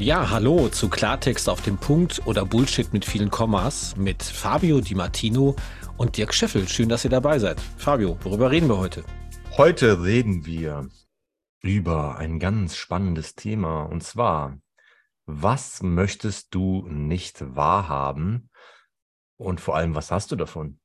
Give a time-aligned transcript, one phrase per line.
[0.00, 4.94] Ja, hallo zu Klartext auf dem Punkt oder Bullshit mit vielen Kommas mit Fabio Di
[4.94, 5.56] Martino
[5.96, 6.68] und Dirk Scheffel.
[6.68, 7.60] Schön, dass ihr dabei seid.
[7.78, 9.02] Fabio, worüber reden wir heute?
[9.56, 10.88] Heute reden wir
[11.62, 14.60] über ein ganz spannendes Thema und zwar,
[15.26, 18.50] was möchtest du nicht wahrhaben
[19.36, 20.78] und vor allem, was hast du davon?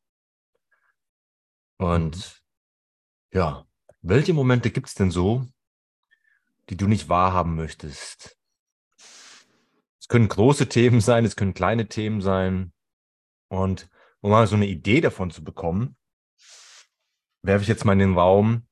[1.78, 3.38] Und mhm.
[3.38, 3.68] ja,
[4.02, 5.46] welche Momente gibt es denn so,
[6.72, 8.40] die du nicht wahrhaben möchtest?
[10.04, 12.74] Es können große Themen sein, es können kleine Themen sein.
[13.48, 13.90] Und
[14.20, 15.96] um mal so eine Idee davon zu bekommen,
[17.42, 18.68] werfe ich jetzt mal in den Raum.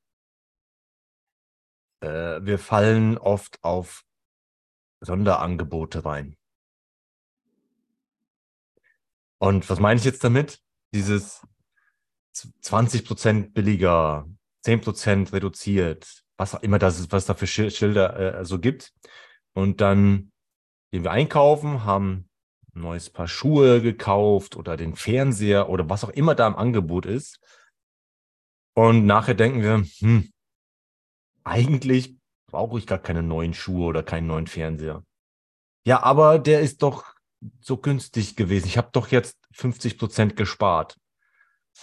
[2.01, 4.03] Äh, wir fallen oft auf
[4.99, 6.35] Sonderangebote rein.
[9.39, 10.59] Und was meine ich jetzt damit?
[10.93, 11.47] Dieses
[12.35, 14.27] 20% billiger,
[14.65, 18.91] 10% reduziert, was auch immer das ist, was da für Schilder äh, so gibt.
[19.53, 20.31] Und dann
[20.91, 22.29] gehen wir einkaufen, haben
[22.75, 27.05] ein neues Paar Schuhe gekauft oder den Fernseher oder was auch immer da im Angebot
[27.05, 27.39] ist.
[28.73, 30.31] Und nachher denken wir, hm,
[31.43, 32.15] eigentlich
[32.47, 35.03] brauche ich gar keine neuen Schuhe oder keinen neuen Fernseher.
[35.85, 37.15] Ja, aber der ist doch
[37.59, 38.67] so günstig gewesen.
[38.67, 40.97] Ich habe doch jetzt 50 Prozent gespart.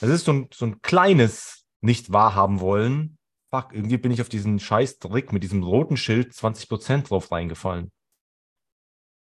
[0.01, 3.19] Das ist so ein, so ein kleines nicht wahrhaben wollen.
[3.51, 7.33] Fuck, irgendwie bin ich auf diesen scheiß Trick mit diesem roten Schild 20 Prozent drauf
[7.33, 7.91] reingefallen.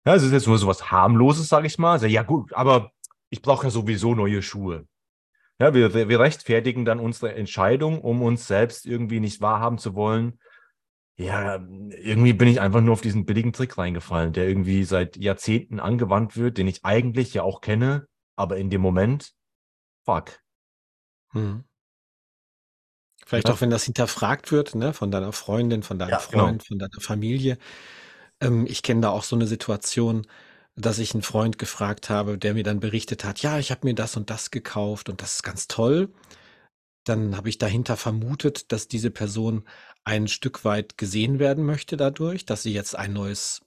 [0.06, 2.04] Ja, es ist jetzt nur so was harmloses, sage ich mal.
[2.06, 2.92] Ja gut, aber
[3.30, 4.88] ich brauche ja sowieso neue Schuhe.
[5.60, 10.40] Ja, wir, wir rechtfertigen dann unsere Entscheidung, um uns selbst irgendwie nicht wahrhaben zu wollen.
[11.18, 15.80] Ja, irgendwie bin ich einfach nur auf diesen billigen Trick reingefallen, der irgendwie seit Jahrzehnten
[15.80, 19.32] angewandt wird, den ich eigentlich ja auch kenne, aber in dem Moment,
[20.04, 20.42] fuck.
[21.32, 21.64] Hm.
[23.26, 23.54] Vielleicht ja.
[23.54, 26.44] auch, wenn das hinterfragt wird, ne, von deiner Freundin, von deinem ja, genau.
[26.44, 26.68] Freund, genau.
[26.68, 27.58] von deiner Familie.
[28.42, 30.28] Ähm, ich kenne da auch so eine Situation,
[30.76, 33.96] dass ich einen Freund gefragt habe, der mir dann berichtet hat, ja, ich habe mir
[33.96, 36.14] das und das gekauft und das ist ganz toll.
[37.06, 39.64] Dann habe ich dahinter vermutet, dass diese Person
[40.04, 43.62] ein Stück weit gesehen werden möchte dadurch, dass sie jetzt ein neues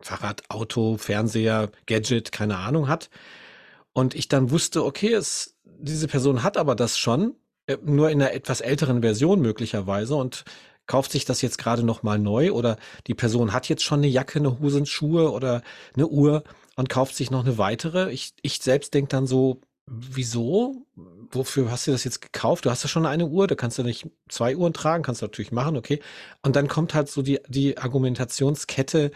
[0.00, 3.10] Fahrrad, Auto, Fernseher, Gadget, keine Ahnung hat.
[3.92, 7.34] Und ich dann wusste, okay, es, diese Person hat aber das schon,
[7.66, 10.44] äh, nur in einer etwas älteren Version möglicherweise und
[10.88, 12.76] kauft sich das jetzt gerade noch mal neu oder
[13.06, 15.62] die Person hat jetzt schon eine Jacke, eine Hose, Schuhe oder
[15.94, 16.42] eine Uhr
[16.74, 18.10] und kauft sich noch eine weitere.
[18.10, 20.86] Ich, ich selbst denke dann so, wieso?
[21.30, 22.64] Wofür hast du das jetzt gekauft?
[22.64, 25.26] Du hast ja schon eine Uhr, da kannst du nicht zwei Uhren tragen, kannst du
[25.26, 26.00] natürlich machen, okay.
[26.42, 29.10] Und dann kommt halt so die, die Argumentationskette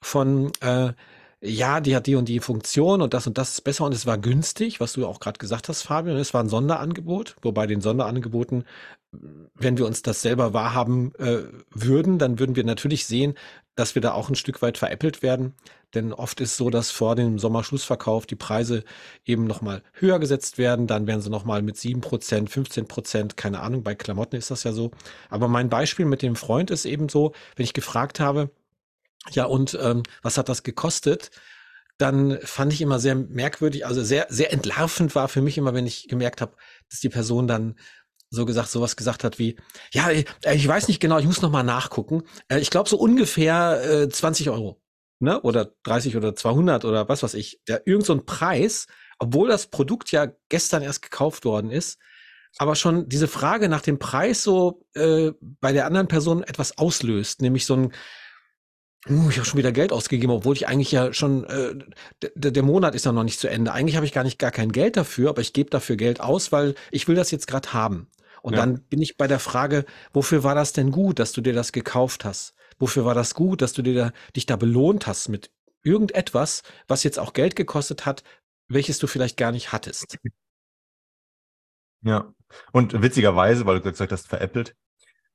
[0.00, 0.92] von, äh,
[1.40, 4.06] ja, die hat die und die Funktion und das und das ist besser und es
[4.06, 6.16] war günstig, was du auch gerade gesagt hast, Fabian.
[6.16, 8.64] Es war ein Sonderangebot, wobei den Sonderangeboten,
[9.54, 13.34] wenn wir uns das selber wahrhaben äh, würden, dann würden wir natürlich sehen,
[13.74, 15.54] dass wir da auch ein Stück weit veräppelt werden.
[15.94, 18.84] Denn oft ist so, dass vor dem Sommerschlussverkauf die Preise
[19.24, 20.86] eben nochmal höher gesetzt werden.
[20.86, 22.02] Dann werden sie nochmal mit 7%,
[22.48, 24.90] 15%, keine Ahnung, bei Klamotten ist das ja so.
[25.28, 28.50] Aber mein Beispiel mit dem Freund ist eben so, wenn ich gefragt habe,
[29.30, 31.30] ja, und ähm, was hat das gekostet?
[31.98, 35.86] Dann fand ich immer sehr merkwürdig, also sehr, sehr entlarvend war für mich immer, wenn
[35.86, 36.54] ich gemerkt habe,
[36.90, 37.76] dass die Person dann
[38.30, 39.56] so gesagt, sowas gesagt hat wie,
[39.92, 42.22] ja, äh, ich weiß nicht genau, ich muss noch mal nachgucken.
[42.48, 44.80] Äh, ich glaube so ungefähr äh, 20 Euro,
[45.20, 45.40] ne?
[45.42, 47.60] Oder 30 oder 200 oder was weiß ich.
[47.68, 48.86] Der irgend so ein Preis,
[49.18, 51.98] obwohl das Produkt ja gestern erst gekauft worden ist,
[52.58, 57.42] aber schon diese Frage nach dem Preis so äh, bei der anderen Person etwas auslöst,
[57.42, 57.92] nämlich so ein
[59.08, 61.74] Uh, ich habe schon wieder Geld ausgegeben, obwohl ich eigentlich ja schon, äh,
[62.34, 63.72] der Monat ist ja noch nicht zu Ende.
[63.72, 66.50] Eigentlich habe ich gar nicht gar kein Geld dafür, aber ich gebe dafür Geld aus,
[66.50, 68.08] weil ich will das jetzt gerade haben.
[68.46, 68.60] Und ja.
[68.60, 71.72] dann bin ich bei der Frage, wofür war das denn gut, dass du dir das
[71.72, 72.54] gekauft hast?
[72.78, 75.50] Wofür war das gut, dass du dir da, dich da belohnt hast mit
[75.82, 78.22] irgendetwas, was jetzt auch Geld gekostet hat,
[78.68, 80.20] welches du vielleicht gar nicht hattest?
[82.02, 82.32] Ja,
[82.70, 84.76] und witzigerweise, weil du gesagt hast, veräppelt,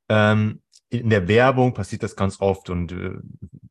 [0.07, 3.15] ähm, in der Werbung passiert das ganz oft und äh,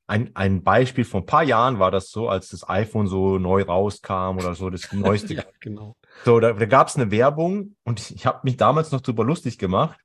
[0.06, 3.62] ein, ein Beispiel vor ein paar Jahren war das so, als das iPhone so neu
[3.62, 5.32] rauskam oder so, das neueste.
[5.32, 5.96] ja, genau.
[6.24, 9.58] So, da, da gab es eine Werbung und ich habe mich damals noch drüber lustig
[9.58, 9.98] gemacht.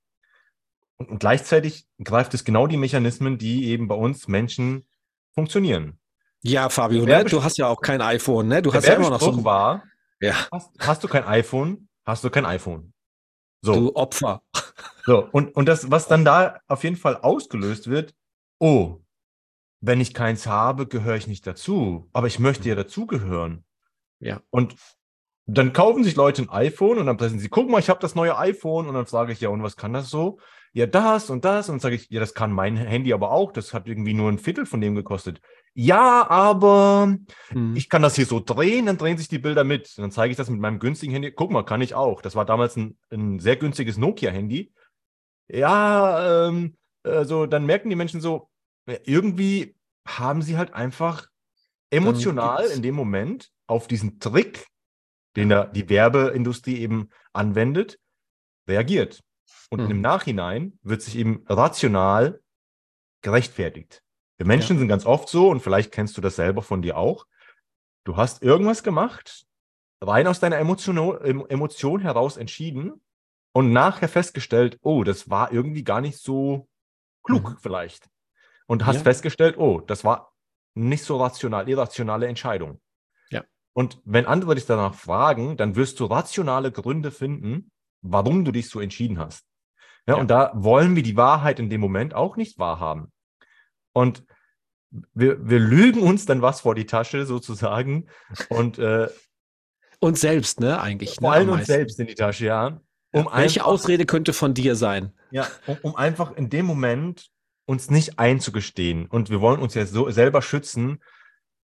[0.98, 4.86] Und, und gleichzeitig greift es genau die Mechanismen, die eben bei uns Menschen
[5.34, 6.00] funktionieren.
[6.42, 7.26] Ja, Fabio, ne?
[7.26, 8.62] du hast ja auch kein iPhone, ne?
[8.62, 9.44] Du hast ja immer noch so ein...
[9.44, 9.84] war,
[10.22, 10.48] ja.
[10.52, 12.94] Hast, hast du kein iPhone, hast du kein iPhone.
[13.62, 13.74] So.
[13.74, 14.42] Du Opfer.
[15.06, 18.14] So, und, und das, was dann da auf jeden Fall ausgelöst wird,
[18.60, 19.00] oh,
[19.82, 22.10] wenn ich keins habe, gehöre ich nicht dazu.
[22.14, 23.66] Aber ich möchte ja dazugehören.
[24.20, 24.42] Ja.
[24.50, 24.76] Und
[25.46, 28.16] dann kaufen sich Leute ein iPhone und dann pressen sie, guck mal, ich habe das
[28.16, 28.88] neue iPhone.
[28.88, 30.40] Und dann frage ich, ja, und was kann das so?
[30.76, 31.70] ja, das und das.
[31.70, 33.54] Und sage ich, ja, das kann mein Handy aber auch.
[33.54, 35.40] Das hat irgendwie nur ein Viertel von dem gekostet.
[35.74, 37.16] Ja, aber
[37.52, 37.78] mhm.
[37.78, 39.94] ich kann das hier so drehen, dann drehen sich die Bilder mit.
[39.96, 41.32] Und dann zeige ich das mit meinem günstigen Handy.
[41.32, 42.22] Guck mal, kann ich auch.
[42.22, 44.74] Das war damals ein, ein sehr günstiges Nokia-Handy.
[45.48, 48.50] Ja, ähm, also dann merken die Menschen so,
[49.06, 51.28] irgendwie haben sie halt einfach
[51.90, 54.68] emotional in dem Moment auf diesen Trick,
[55.36, 58.00] den da die Werbeindustrie eben anwendet,
[58.68, 59.24] reagiert.
[59.70, 59.92] Und mhm.
[59.92, 62.42] im Nachhinein wird sich eben rational
[63.22, 64.02] gerechtfertigt.
[64.38, 64.80] Wir Menschen ja.
[64.80, 67.26] sind ganz oft so, und vielleicht kennst du das selber von dir auch.
[68.04, 69.46] Du hast irgendwas gemacht,
[70.02, 73.02] rein aus deiner Emotion, Emotion heraus entschieden
[73.54, 76.68] und nachher festgestellt, oh, das war irgendwie gar nicht so
[77.24, 77.58] klug mhm.
[77.60, 78.08] vielleicht.
[78.68, 79.04] Und hast ja.
[79.04, 80.34] festgestellt, oh, das war
[80.74, 82.82] nicht so rational, irrationale Entscheidung.
[83.76, 88.70] Und wenn andere dich danach fragen, dann wirst du rationale Gründe finden, warum du dich
[88.70, 89.44] so entschieden hast.
[90.08, 90.22] Ja, ja.
[90.22, 93.12] Und da wollen wir die Wahrheit in dem Moment auch nicht wahrhaben.
[93.92, 94.24] Und
[95.14, 98.08] wir, wir lügen uns dann was vor die Tasche sozusagen
[98.48, 99.10] und äh,
[100.00, 101.16] uns selbst, ne, eigentlich.
[101.16, 102.80] Vor ne, allem uns selbst in die Tasche, ja.
[103.12, 105.12] Um Welche einfach, Ausrede könnte von dir sein?
[105.32, 107.30] Ja, um, um, einfach in dem Moment
[107.66, 111.02] uns nicht einzugestehen und wir wollen uns ja so selber schützen.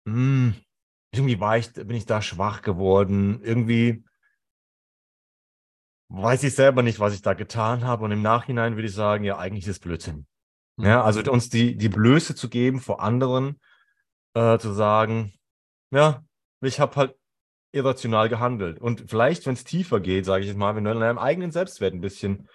[0.07, 0.55] Hm,
[1.13, 3.41] irgendwie war ich, bin ich da schwach geworden.
[3.43, 4.05] Irgendwie
[6.09, 8.05] weiß ich selber nicht, was ich da getan habe.
[8.05, 10.27] Und im Nachhinein würde ich sagen, ja, eigentlich ist es Blödsinn.
[10.77, 10.85] Mhm.
[10.85, 13.61] Ja, also uns die, die Blöße zu geben vor anderen,
[14.35, 15.33] äh, zu sagen,
[15.91, 16.25] ja,
[16.63, 17.17] ich habe halt
[17.73, 18.81] irrational gehandelt.
[18.81, 21.51] Und vielleicht, wenn es tiefer geht, sage ich jetzt mal, wenn du an deinem eigenen
[21.51, 22.49] Selbstwert ein bisschen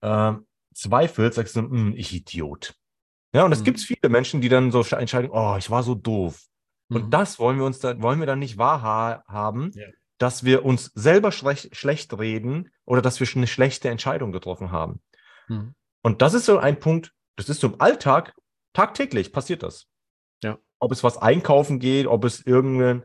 [0.00, 0.32] äh,
[0.74, 2.74] zweifelst, sagst du, hm, ich Idiot.
[3.34, 3.64] Ja, und es mhm.
[3.64, 6.46] gibt viele Menschen, die dann so entscheiden, oh, ich war so doof.
[6.92, 6.96] Mhm.
[6.96, 9.86] Und das wollen wir uns da, wollen wir dann nicht wahrhaben, ja.
[10.18, 14.70] dass wir uns selber schlecht, schlecht reden oder dass wir schon eine schlechte Entscheidung getroffen
[14.70, 15.00] haben.
[15.48, 15.74] Mhm.
[16.02, 18.34] Und das ist so ein Punkt, das ist so im Alltag,
[18.72, 19.86] tagtäglich passiert das.
[20.42, 20.58] Ja.
[20.78, 23.04] Ob es was einkaufen geht, ob es irgendein,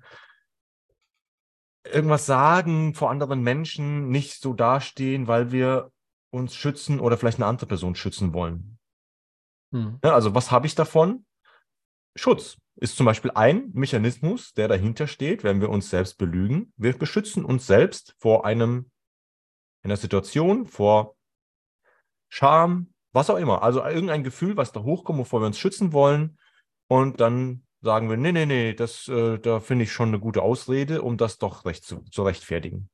[1.85, 5.91] irgendwas sagen vor anderen Menschen, nicht so dastehen, weil wir
[6.29, 8.79] uns schützen oder vielleicht eine andere Person schützen wollen.
[9.71, 9.99] Mhm.
[10.03, 11.25] Ja, also was habe ich davon?
[12.15, 16.73] Schutz ist zum Beispiel ein Mechanismus, der dahinter steht, wenn wir uns selbst belügen.
[16.77, 18.91] Wir beschützen uns selbst vor einem,
[19.83, 21.15] einer Situation, vor
[22.29, 23.63] Scham, was auch immer.
[23.63, 26.37] Also irgendein Gefühl, was da hochkommt, wovor wir uns schützen wollen.
[26.87, 30.41] Und dann sagen wir, nee, nee, nee, das, äh, da finde ich schon eine gute
[30.41, 32.89] Ausrede, um das doch recht zu, zu rechtfertigen.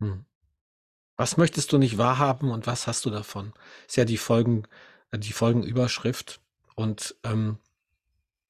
[0.00, 0.24] Hm.
[1.16, 3.52] Was möchtest du nicht wahrhaben und was hast du davon?
[3.86, 4.64] Ist ja die Folgen,
[5.10, 6.40] äh, die Folgenüberschrift.
[6.74, 7.58] Und ähm,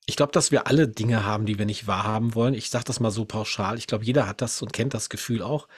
[0.06, 2.54] ich glaube, dass wir alle Dinge haben, die wir nicht wahrhaben wollen.
[2.54, 3.78] Ich sage das mal so pauschal.
[3.78, 5.68] Ich glaube, jeder hat das und kennt das Gefühl auch.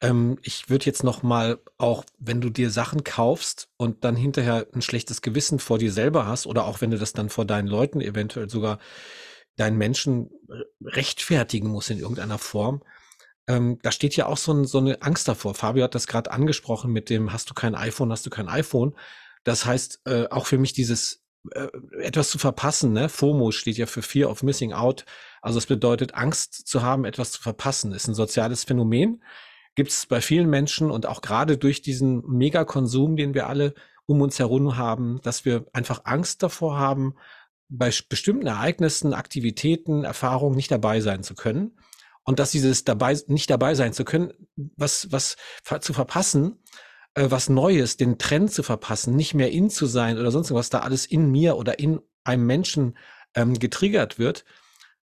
[0.00, 4.66] Ähm, ich würde jetzt noch mal auch, wenn du dir Sachen kaufst und dann hinterher
[4.74, 7.68] ein schlechtes Gewissen vor dir selber hast oder auch wenn du das dann vor deinen
[7.68, 8.78] Leuten eventuell sogar
[9.56, 10.30] deinen Menschen
[10.82, 12.82] rechtfertigen musst in irgendeiner Form,
[13.46, 15.54] ähm, da steht ja auch so, ein, so, eine Angst davor.
[15.54, 18.94] Fabio hat das gerade angesprochen mit dem, hast du kein iPhone, hast du kein iPhone.
[19.44, 21.68] Das heißt, äh, auch für mich dieses äh,
[22.00, 23.08] etwas zu verpassen, ne?
[23.08, 25.04] FOMO steht ja für Fear of Missing Out.
[25.42, 29.22] Also es bedeutet, Angst zu haben, etwas zu verpassen, ist ein soziales Phänomen
[29.74, 33.74] gibt es bei vielen Menschen und auch gerade durch diesen Megakonsum, den wir alle
[34.06, 37.14] um uns herum haben, dass wir einfach Angst davor haben,
[37.68, 41.76] bei bestimmten Ereignissen, Aktivitäten, Erfahrungen nicht dabei sein zu können.
[42.22, 45.36] Und dass dieses dabei, nicht dabei sein zu können, was, was
[45.80, 46.62] zu verpassen,
[47.14, 50.70] äh, was Neues, den Trend zu verpassen, nicht mehr in zu sein oder sonst was
[50.70, 52.96] da alles in mir oder in einem Menschen
[53.34, 54.44] ähm, getriggert wird,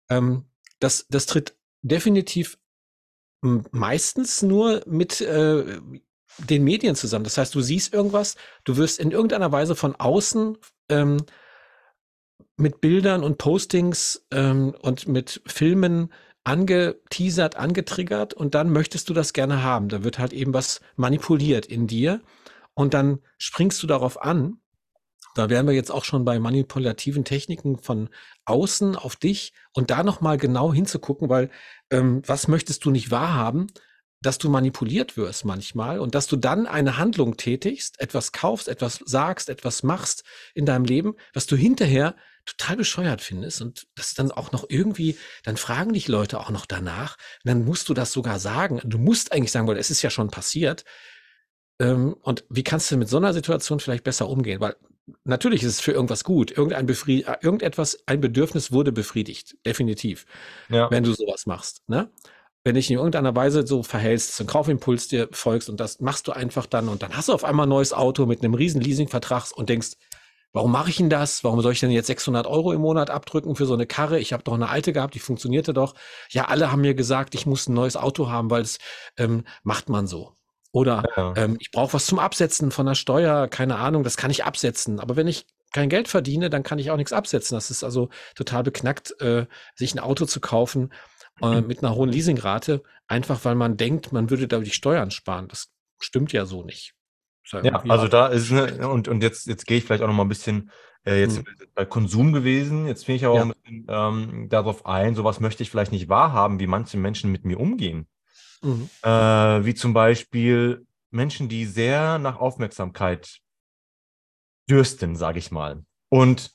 [0.08, 0.44] ähm,
[0.80, 2.58] das, das tritt definitiv
[3.40, 5.80] meistens nur mit äh,
[6.38, 7.24] den Medien zusammen.
[7.24, 11.18] Das heißt, du siehst irgendwas, du wirst in irgendeiner Weise von außen ähm,
[12.56, 16.12] mit Bildern und Postings ähm, und mit Filmen
[16.49, 19.88] angeteasert, angetriggert und dann möchtest du das gerne haben.
[19.88, 22.21] Da wird halt eben was manipuliert in dir
[22.75, 24.59] und dann springst du darauf an
[25.38, 28.09] da wären wir jetzt auch schon bei manipulativen Techniken von
[28.45, 31.50] außen auf dich und da nochmal genau hinzugucken, weil
[31.90, 33.69] ähm, was möchtest du nicht wahrhaben,
[34.21, 39.00] dass du manipuliert wirst manchmal und dass du dann eine Handlung tätigst, etwas kaufst, etwas
[39.05, 40.25] sagst, etwas machst
[40.55, 42.17] in deinem Leben, was du hinterher
[42.49, 46.67] total bescheuert findest und das dann auch noch irgendwie, dann fragen dich Leute auch noch
[46.67, 48.81] danach, dann musst du das sogar sagen.
[48.85, 50.85] Du musst eigentlich sagen, weil es ist ja schon passiert.
[51.81, 54.61] Ähm, und wie kannst du mit so einer Situation vielleicht besser umgehen?
[54.61, 54.76] Weil
[55.25, 56.50] natürlich ist es für irgendwas gut.
[56.50, 60.26] Irgendein Befried äh, irgendetwas, ein Bedürfnis wurde befriedigt, definitiv,
[60.69, 60.90] ja.
[60.90, 61.83] wenn du sowas machst.
[61.87, 62.11] Ne?
[62.64, 66.28] wenn dich in irgendeiner Weise so verhältst, so einen Kaufimpuls dir folgst und das machst
[66.28, 68.83] du einfach dann und dann hast du auf einmal ein neues Auto mit einem riesen
[68.83, 69.93] Leasingvertrag und denkst,
[70.52, 71.45] warum mache ich denn das?
[71.45, 74.19] Warum soll ich denn jetzt 600 Euro im Monat abdrücken für so eine Karre?
[74.19, 75.95] Ich habe doch eine alte gehabt, die funktionierte doch.
[76.31, 78.78] Ja, alle haben mir gesagt, ich muss ein neues Auto haben, weil es
[79.17, 80.35] ähm, macht man so.
[80.73, 81.35] Oder ja.
[81.37, 85.00] ähm, ich brauche was zum Absetzen von der Steuer, keine Ahnung, das kann ich absetzen.
[85.00, 87.55] Aber wenn ich kein Geld verdiene, dann kann ich auch nichts absetzen.
[87.55, 90.93] Das ist also total beknackt, äh, sich ein Auto zu kaufen
[91.43, 95.49] äh, mit einer hohen Leasingrate, einfach weil man denkt, man würde dadurch Steuern sparen.
[95.49, 95.69] Das
[96.00, 96.95] stimmt ja so nicht.
[97.52, 100.14] Ja, ja also da ist eine, und, und jetzt, jetzt gehe ich vielleicht auch noch
[100.14, 100.71] mal ein bisschen
[101.05, 101.45] äh, jetzt hm.
[101.75, 102.87] bei Konsum gewesen.
[102.87, 103.43] Jetzt bin ich auch ja.
[103.43, 107.45] ein bisschen ähm, darauf ein, sowas möchte ich vielleicht nicht wahrhaben, wie manche Menschen mit
[107.45, 108.07] mir umgehen.
[108.62, 108.90] Mhm.
[109.02, 113.38] Äh, wie zum Beispiel Menschen, die sehr nach Aufmerksamkeit
[114.69, 115.85] dürsten, sage ich mal.
[116.09, 116.52] Und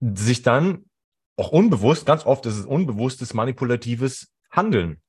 [0.00, 0.84] sich dann
[1.36, 5.00] auch unbewusst, ganz oft ist es unbewusstes, manipulatives Handeln.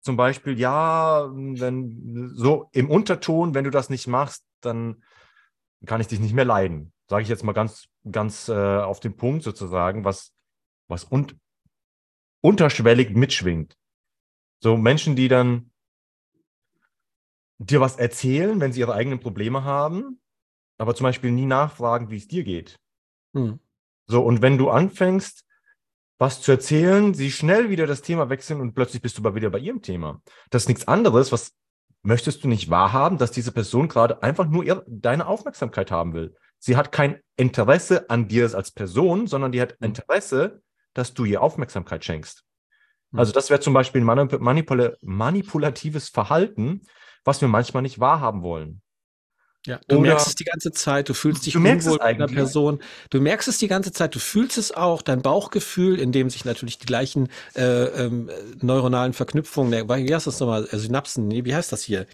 [0.00, 5.02] Zum Beispiel, ja, wenn so im Unterton, wenn du das nicht machst, dann
[5.86, 6.92] kann ich dich nicht mehr leiden.
[7.08, 10.32] Sage ich jetzt mal ganz, ganz äh, auf den Punkt sozusagen, was,
[10.88, 11.26] was un
[12.40, 13.76] unterschwellig mitschwingt.
[14.60, 15.70] So Menschen, die dann
[17.58, 20.20] dir was erzählen, wenn sie ihre eigenen Probleme haben,
[20.78, 22.78] aber zum Beispiel nie nachfragen, wie es dir geht.
[23.34, 23.58] Hm.
[24.06, 25.44] So, und wenn du anfängst,
[26.18, 29.50] was zu erzählen, sie schnell wieder das Thema wechseln und plötzlich bist du aber wieder
[29.50, 30.20] bei ihrem Thema.
[30.50, 31.52] Das ist nichts anderes, was
[32.02, 36.34] möchtest du nicht wahrhaben, dass diese Person gerade einfach nur ihr, deine Aufmerksamkeit haben will.
[36.58, 39.88] Sie hat kein Interesse an dir als Person, sondern die hat hm.
[39.88, 40.62] Interesse,
[40.94, 42.44] dass du ihr Aufmerksamkeit schenkst.
[43.12, 43.20] Hm.
[43.20, 46.82] Also das wäre zum Beispiel ein manipul manipulatives Verhalten,
[47.24, 48.82] was wir manchmal nicht wahrhaben wollen.
[49.66, 52.26] Ja, du Oder merkst es die ganze Zeit, du fühlst dich du unwohl mit einer
[52.26, 52.80] Person.
[53.10, 56.44] Du merkst es die ganze Zeit, du fühlst es auch, dein Bauchgefühl, in dem sich
[56.44, 61.54] natürlich die gleichen äh, ähm, neuronalen Verknüpfungen, wie heißt das nochmal, äh, Synapsen, nee, wie
[61.54, 62.06] heißt das hier?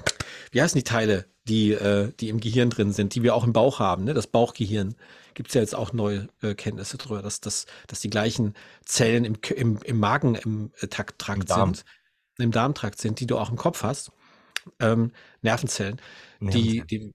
[0.53, 3.53] Wie heißen die Teile, die, äh, die im Gehirn drin sind, die wir auch im
[3.53, 4.15] Bauch haben, ne?
[4.15, 4.95] das Bauchgehirn.
[5.35, 9.25] Gibt es ja jetzt auch neue äh, Kenntnisse darüber, dass, dass, dass die gleichen Zellen
[9.25, 11.75] im, im, im Magen, im äh, Trakt Darm.
[11.75, 11.85] sind,
[12.39, 14.13] im Darmtrakt sind, die du auch im Kopf hast.
[14.81, 16.01] Ähm, Nervenzellen,
[16.41, 16.87] Nervenzellen.
[16.89, 17.15] die, die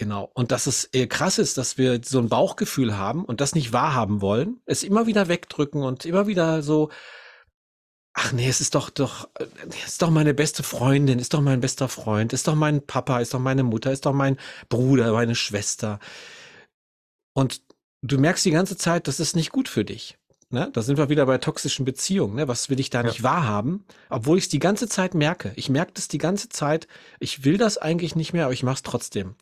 [0.00, 0.30] Genau.
[0.32, 3.74] Und dass es äh, krass ist, dass wir so ein Bauchgefühl haben und das nicht
[3.74, 6.88] wahrhaben wollen, es immer wieder wegdrücken und immer wieder so,
[8.14, 11.42] ach nee, es ist doch, doch, äh, es ist doch meine beste Freundin, ist doch
[11.42, 14.38] mein bester Freund, ist doch mein Papa, ist doch meine Mutter, ist doch mein
[14.70, 15.98] Bruder, meine Schwester.
[17.34, 17.60] Und
[18.00, 20.16] du merkst die ganze Zeit, das ist nicht gut für dich.
[20.48, 20.70] Ne?
[20.72, 22.36] Da sind wir wieder bei toxischen Beziehungen.
[22.36, 22.48] Ne?
[22.48, 23.06] Was will ich da ja.
[23.06, 23.84] nicht wahrhaben?
[24.08, 25.52] Obwohl ich es die ganze Zeit merke.
[25.56, 26.88] Ich merke das die ganze Zeit.
[27.18, 29.36] Ich will das eigentlich nicht mehr, aber ich mache es trotzdem.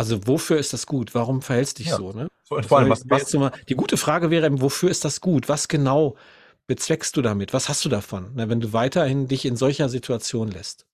[0.00, 1.14] Also wofür ist das gut?
[1.14, 1.98] Warum verhältst du dich ja.
[1.98, 2.12] so?
[2.12, 2.28] Ne?
[2.44, 5.50] Vor, vor allem, was, was mal, die gute Frage wäre, wofür ist das gut?
[5.50, 6.16] Was genau
[6.66, 7.52] bezweckst du damit?
[7.52, 10.86] Was hast du davon, ne, wenn du weiterhin dich in solcher Situation lässt?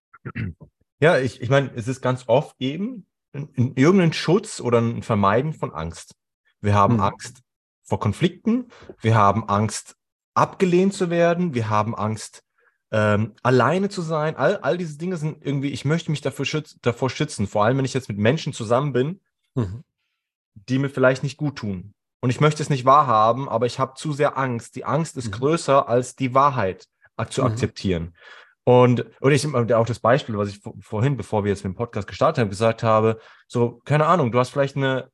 [0.99, 5.53] Ja, ich, ich meine, es ist ganz oft eben in, irgendein Schutz oder ein Vermeiden
[5.53, 6.17] von Angst.
[6.61, 7.03] Wir haben hm.
[7.03, 7.43] Angst
[7.85, 8.71] vor Konflikten,
[9.03, 9.95] wir haben Angst,
[10.35, 12.43] abgelehnt zu werden, wir haben Angst,
[12.93, 16.77] ähm, alleine zu sein, all, all diese Dinge sind irgendwie, ich möchte mich dafür schütz,
[16.83, 19.21] davor schützen, vor allem wenn ich jetzt mit Menschen zusammen bin,
[19.55, 19.83] mhm.
[20.55, 21.95] die mir vielleicht nicht gut tun.
[22.21, 24.77] Und ich möchte es nicht wahrhaben, aber ich habe zu sehr Angst.
[24.77, 25.33] Die Angst ist mhm.
[25.33, 26.87] größer als die Wahrheit
[27.29, 27.49] zu mhm.
[27.49, 28.17] akzeptieren.
[28.65, 32.09] Und, und ich auch das Beispiel, was ich vorhin, bevor wir jetzt mit dem Podcast
[32.09, 35.11] gestartet haben, gesagt habe, so, keine Ahnung, du hast vielleicht eine,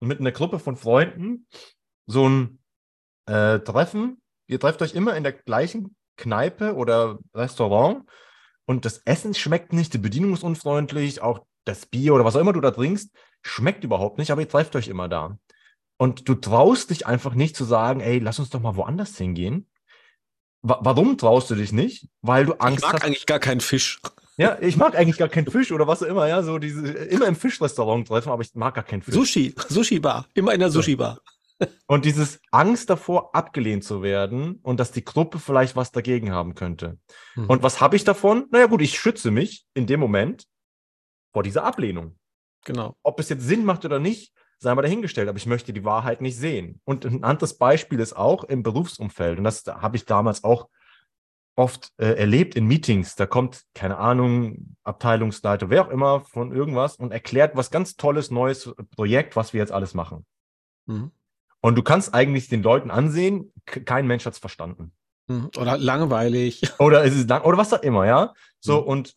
[0.00, 1.46] mit einer Gruppe von Freunden
[2.06, 2.60] so ein
[3.26, 8.04] äh, Treffen, ihr trefft euch immer in der gleichen Kneipe oder Restaurant
[8.66, 12.40] und das Essen schmeckt nicht, die Bedienung ist unfreundlich, auch das Bier oder was auch
[12.40, 13.10] immer du da trinkst,
[13.42, 15.38] schmeckt überhaupt nicht, aber ihr trefft euch immer da.
[15.96, 19.68] Und du traust dich einfach nicht zu sagen, ey, lass uns doch mal woanders hingehen.
[20.62, 22.08] Wa warum traust du dich nicht?
[22.20, 22.88] Weil du Angst hast.
[22.88, 23.04] Ich mag hast.
[23.04, 24.00] eigentlich gar keinen Fisch.
[24.36, 27.28] Ja, ich mag eigentlich gar keinen Fisch oder was auch immer, ja, so diese, immer
[27.28, 29.14] im Fischrestaurant treffen, aber ich mag gar keinen Fisch.
[29.14, 31.20] Sushi, Sushi-Bar, immer in der Sushi-Bar.
[31.86, 36.54] Und dieses Angst davor, abgelehnt zu werden und dass die Gruppe vielleicht was dagegen haben
[36.54, 36.98] könnte.
[37.36, 37.46] Mhm.
[37.46, 38.46] Und was habe ich davon?
[38.50, 40.46] Naja, gut, ich schütze mich in dem Moment
[41.32, 42.18] vor dieser Ablehnung.
[42.64, 42.96] Genau.
[43.02, 46.20] Ob es jetzt Sinn macht oder nicht, sei mal dahingestellt, aber ich möchte die Wahrheit
[46.20, 46.80] nicht sehen.
[46.84, 50.68] Und ein anderes Beispiel ist auch im Berufsumfeld, und das habe ich damals auch
[51.56, 53.14] oft äh, erlebt in Meetings.
[53.14, 58.30] Da kommt, keine Ahnung, Abteilungsleiter, wer auch immer von irgendwas und erklärt was ganz tolles,
[58.30, 60.26] neues Projekt, was wir jetzt alles machen.
[60.86, 61.12] Mhm.
[61.64, 64.92] Und du kannst eigentlich den Leuten ansehen, kein Mensch hat es verstanden.
[65.30, 66.60] Hm, oder langweilig.
[66.78, 68.34] Oder es ist lang, oder was auch immer, ja.
[68.60, 68.86] So, mhm.
[68.86, 69.14] und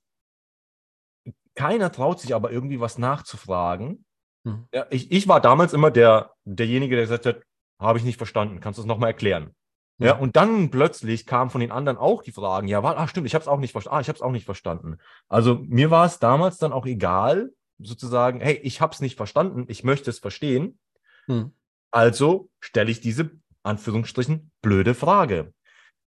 [1.55, 4.05] keiner traut sich aber irgendwie was nachzufragen.
[4.45, 4.69] Mhm.
[4.73, 7.41] Ja, ich, ich war damals immer der, derjenige, der gesagt hat,
[7.81, 9.53] habe ich nicht verstanden, kannst du es nochmal erklären?
[9.97, 13.27] Ja, und dann plötzlich kamen von den anderen auch die Fragen, ja, war, ah, stimmt,
[13.27, 13.97] ich habe es auch nicht verstanden.
[13.97, 14.99] Ah, ich habe es auch nicht verstanden.
[15.27, 19.65] Also mir war es damals dann auch egal, sozusagen, hey, ich habe es nicht verstanden,
[19.67, 20.79] ich möchte es verstehen.
[21.25, 21.51] Hm.
[21.91, 23.31] Also stelle ich diese,
[23.63, 25.53] Anführungsstrichen, blöde Frage.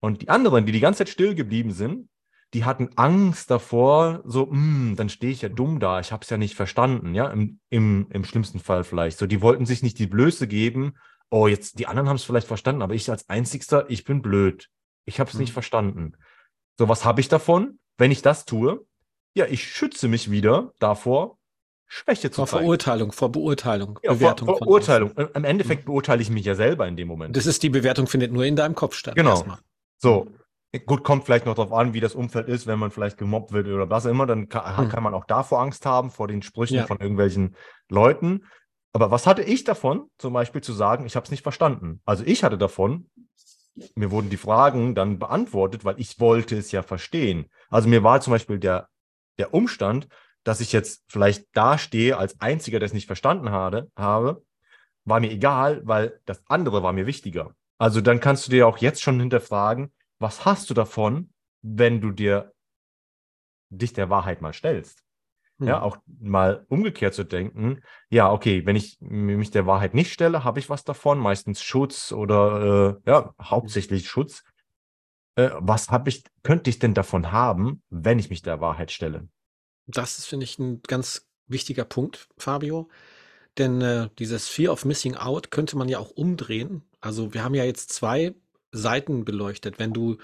[0.00, 2.08] Und die anderen, die die ganze Zeit still geblieben sind,
[2.54, 6.30] die hatten Angst davor, so, hm, dann stehe ich ja dumm da, ich habe es
[6.30, 9.18] ja nicht verstanden, ja, im, im, im schlimmsten Fall vielleicht.
[9.18, 10.94] So, die wollten sich nicht die Blöße geben,
[11.30, 14.68] oh, jetzt, die anderen haben es vielleicht verstanden, aber ich als Einzigster, ich bin blöd.
[15.04, 15.40] Ich habe es mhm.
[15.42, 16.12] nicht verstanden.
[16.78, 18.86] So, was habe ich davon, wenn ich das tue?
[19.34, 21.37] Ja, ich schütze mich wieder davor,
[21.88, 24.48] Schwäche zu vor Verurteilung, vor Beurteilung, ja, Bewertung.
[24.48, 25.10] Vor, Verurteilung.
[25.12, 25.86] Im Endeffekt mhm.
[25.86, 27.36] beurteile ich mich ja selber in dem Moment.
[27.36, 29.16] Das ist die Bewertung, findet nur in deinem Kopf statt.
[29.16, 29.30] Genau.
[29.30, 29.58] Erstmal.
[29.96, 30.28] So,
[30.84, 33.68] Gut, kommt vielleicht noch darauf an, wie das Umfeld ist, wenn man vielleicht gemobbt wird
[33.68, 34.88] oder was auch immer, dann kann, hm.
[34.90, 36.86] kann man auch davor Angst haben, vor den Sprüchen ja.
[36.86, 37.56] von irgendwelchen
[37.88, 38.44] Leuten.
[38.92, 42.02] Aber was hatte ich davon, zum Beispiel zu sagen, ich habe es nicht verstanden?
[42.04, 43.08] Also ich hatte davon,
[43.94, 47.46] mir wurden die Fragen dann beantwortet, weil ich wollte es ja verstehen.
[47.70, 48.88] Also mir war zum Beispiel der,
[49.38, 50.08] der Umstand,
[50.48, 54.42] dass ich jetzt vielleicht dastehe als Einziger, der es nicht verstanden habe, habe,
[55.04, 57.54] war mir egal, weil das andere war mir wichtiger.
[57.76, 62.12] Also dann kannst du dir auch jetzt schon hinterfragen, was hast du davon, wenn du
[62.12, 62.54] dir
[63.68, 65.02] dich der Wahrheit mal stellst?
[65.58, 65.68] Hm.
[65.68, 70.44] Ja, auch mal umgekehrt zu denken, ja, okay, wenn ich mich der Wahrheit nicht stelle,
[70.44, 74.44] habe ich was davon, meistens Schutz oder äh, ja, hauptsächlich Schutz.
[75.34, 79.28] Äh, was habe ich, könnte ich denn davon haben, wenn ich mich der Wahrheit stelle?
[79.88, 82.88] Das ist, finde ich, ein ganz wichtiger Punkt, Fabio.
[83.56, 86.82] Denn äh, dieses Fear of Missing Out könnte man ja auch umdrehen.
[87.00, 88.34] Also wir haben ja jetzt zwei
[88.70, 89.78] Seiten beleuchtet.
[89.78, 90.18] Wenn du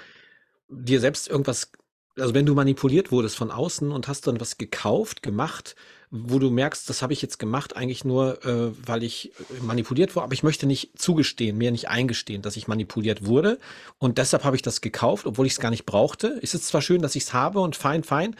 [0.68, 1.72] dir selbst irgendwas,
[2.18, 5.74] also wenn du manipuliert wurdest von außen und hast dann was gekauft, gemacht,
[6.10, 10.24] wo du merkst, das habe ich jetzt gemacht, eigentlich nur, äh, weil ich manipuliert wurde,
[10.24, 13.58] aber ich möchte nicht zugestehen, mir nicht eingestehen, dass ich manipuliert wurde.
[13.98, 16.38] Und deshalb habe ich das gekauft, obwohl ich es gar nicht brauchte.
[16.40, 18.36] Es ist zwar schön, dass ich es habe und fein, fein,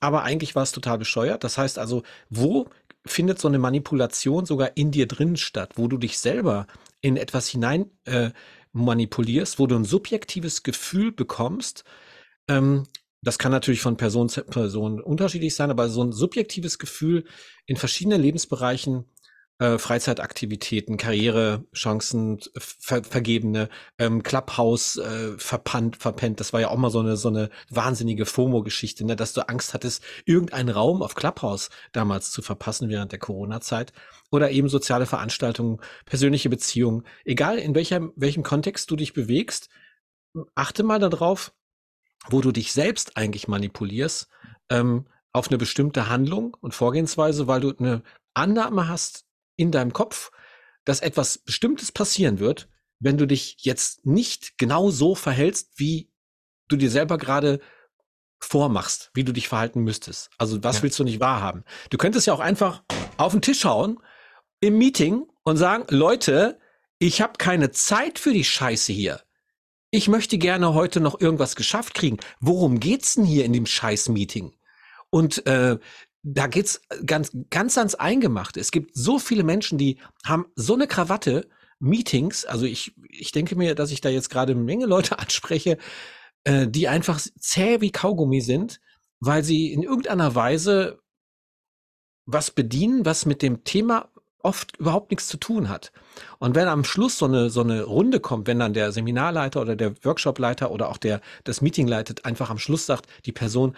[0.00, 1.44] aber eigentlich war es total bescheuert.
[1.44, 2.66] Das heißt also, wo
[3.04, 6.66] findet so eine Manipulation sogar in dir drin statt, wo du dich selber
[7.02, 8.30] in etwas hinein äh,
[8.72, 11.84] manipulierst, wo du ein subjektives Gefühl bekommst.
[12.48, 12.84] Ähm,
[13.22, 17.24] das kann natürlich von Person zu Person unterschiedlich sein, aber so ein subjektives Gefühl
[17.66, 19.06] in verschiedenen Lebensbereichen,
[19.60, 26.38] äh, Freizeitaktivitäten, Karrierechancen, ver vergebene, ähm, Clubhouse äh, verpannt, verpennt.
[26.38, 29.16] Das war ja auch mal so eine so eine wahnsinnige FOMO-Geschichte, ne?
[29.16, 33.92] dass du Angst hattest, irgendeinen Raum auf Clubhouse damals zu verpassen während der Corona-Zeit
[34.30, 39.70] oder eben soziale Veranstaltungen, persönliche Beziehungen, egal in welchem, welchem Kontext du dich bewegst,
[40.54, 41.52] achte mal darauf,
[42.28, 44.28] wo du dich selbst eigentlich manipulierst,
[44.70, 48.02] ähm, auf eine bestimmte Handlung und Vorgehensweise, weil du eine
[48.34, 49.24] Annahme hast
[49.56, 50.30] in deinem Kopf,
[50.84, 52.68] dass etwas Bestimmtes passieren wird,
[53.00, 56.10] wenn du dich jetzt nicht genau so verhältst, wie
[56.68, 57.60] du dir selber gerade
[58.40, 60.30] vormachst, wie du dich verhalten müsstest.
[60.38, 60.82] Also was ja.
[60.84, 61.64] willst du nicht wahrhaben?
[61.90, 62.82] Du könntest ja auch einfach
[63.16, 64.00] auf den Tisch hauen
[64.60, 66.58] im Meeting und sagen, Leute,
[66.98, 69.20] ich habe keine Zeit für die Scheiße hier.
[69.90, 72.18] Ich möchte gerne heute noch irgendwas geschafft kriegen.
[72.40, 74.54] Worum geht's denn hier in dem Scheiß-Meeting?
[75.10, 75.78] Und äh,
[76.22, 78.60] da geht's ganz, ganz ans Eingemachte.
[78.60, 81.48] Es gibt so viele Menschen, die haben so eine Krawatte,
[81.80, 82.44] Meetings.
[82.44, 85.78] Also ich, ich denke mir, dass ich da jetzt gerade eine Menge Leute anspreche,
[86.44, 88.80] äh, die einfach zäh wie Kaugummi sind,
[89.20, 91.00] weil sie in irgendeiner Weise
[92.26, 94.10] was bedienen, was mit dem Thema
[94.42, 95.92] oft überhaupt nichts zu tun hat.
[96.38, 99.76] Und wenn am Schluss so eine, so eine Runde kommt, wenn dann der Seminarleiter oder
[99.76, 103.76] der Workshopleiter oder auch der das Meeting leitet, einfach am Schluss sagt, die Person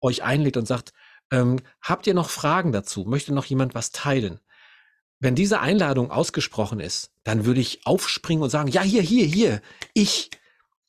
[0.00, 0.92] euch einlädt und sagt,
[1.30, 3.04] ähm, habt ihr noch Fragen dazu?
[3.04, 4.40] Möchte noch jemand was teilen?
[5.20, 9.62] Wenn diese Einladung ausgesprochen ist, dann würde ich aufspringen und sagen, ja, hier, hier, hier,
[9.94, 10.30] ich.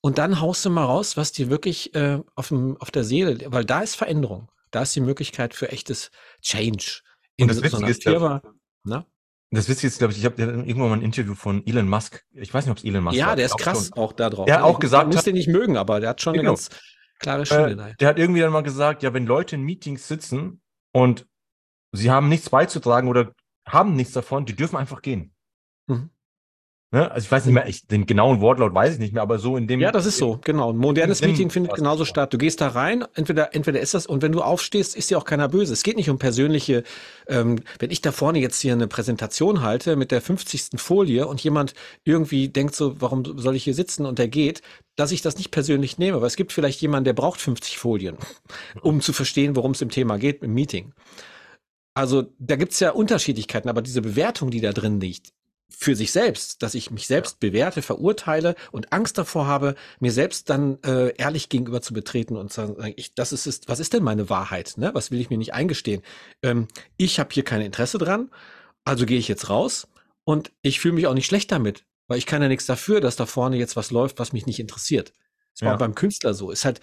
[0.02, 3.40] Und dann haust du mal raus, was dir wirklich äh, auf, dem, auf der Seele,
[3.52, 4.50] weil da ist Veränderung.
[4.72, 6.10] Da ist die Möglichkeit für echtes
[6.42, 7.02] Change.
[7.36, 8.42] In und das so einer Firma,
[8.84, 9.06] na?
[9.52, 12.26] Das Witzige ist, glaube ich, ich habe irgendwann mal ein Interview von Elon Musk.
[12.32, 13.32] Ich weiß nicht, ob es Elon Musk ja, war.
[13.34, 13.98] Ja, der ist krass schon.
[13.98, 14.46] auch da drauf.
[14.46, 15.08] Der hat auch gesagt.
[15.08, 16.52] Man muss den nicht mögen, aber der hat schon genau.
[16.52, 16.70] eine ganz
[17.20, 17.90] klare Schiene.
[17.90, 21.28] Äh, der hat irgendwie dann mal gesagt, ja, wenn Leute in Meetings sitzen und
[21.92, 23.34] sie haben nichts beizutragen oder
[23.68, 25.36] haben nichts davon, die dürfen einfach gehen.
[25.88, 26.10] Mhm.
[26.94, 27.10] Ne?
[27.10, 29.58] Also ich weiß nicht mehr, ich, den genauen Wortlaut weiß ich nicht mehr, aber so
[29.58, 29.80] in dem.
[29.80, 30.72] Ja, das ist so, genau.
[30.72, 32.32] Ein modernes Meeting findet genauso statt.
[32.32, 35.26] Du gehst da rein, entweder, entweder ist das, und wenn du aufstehst, ist dir auch
[35.26, 35.74] keiner böse.
[35.74, 36.84] Es geht nicht um persönliche,
[37.28, 40.80] ähm, wenn ich da vorne jetzt hier eine Präsentation halte mit der 50.
[40.80, 44.62] Folie und jemand irgendwie denkt so, warum soll ich hier sitzen und der geht,
[44.96, 48.18] dass ich das nicht persönlich nehme, weil es gibt vielleicht jemanden, der braucht 50 Folien,
[48.82, 50.94] um zu verstehen, worum es im Thema geht im Meeting.
[51.96, 55.32] Also da gibt's ja Unterschiedlichkeiten, aber diese Bewertung, die da drin liegt,
[55.70, 60.50] für sich selbst, dass ich mich selbst bewerte, verurteile und Angst davor habe, mir selbst
[60.50, 63.94] dann äh, ehrlich gegenüber zu betreten und zu sagen, ich, das ist, ist, was ist
[63.94, 64.74] denn meine Wahrheit?
[64.78, 64.92] Ne?
[64.94, 66.02] Was will ich mir nicht eingestehen?
[66.42, 68.30] Ähm, ich habe hier kein Interesse dran,
[68.86, 69.88] also gehe ich jetzt raus
[70.24, 73.16] und ich fühle mich auch nicht schlecht damit, weil ich kann ja nichts dafür, dass
[73.16, 75.14] da vorne jetzt was läuft, was mich nicht interessiert.
[75.54, 75.78] Das war ja.
[75.78, 76.52] beim Künstler so.
[76.52, 76.82] Ist halt,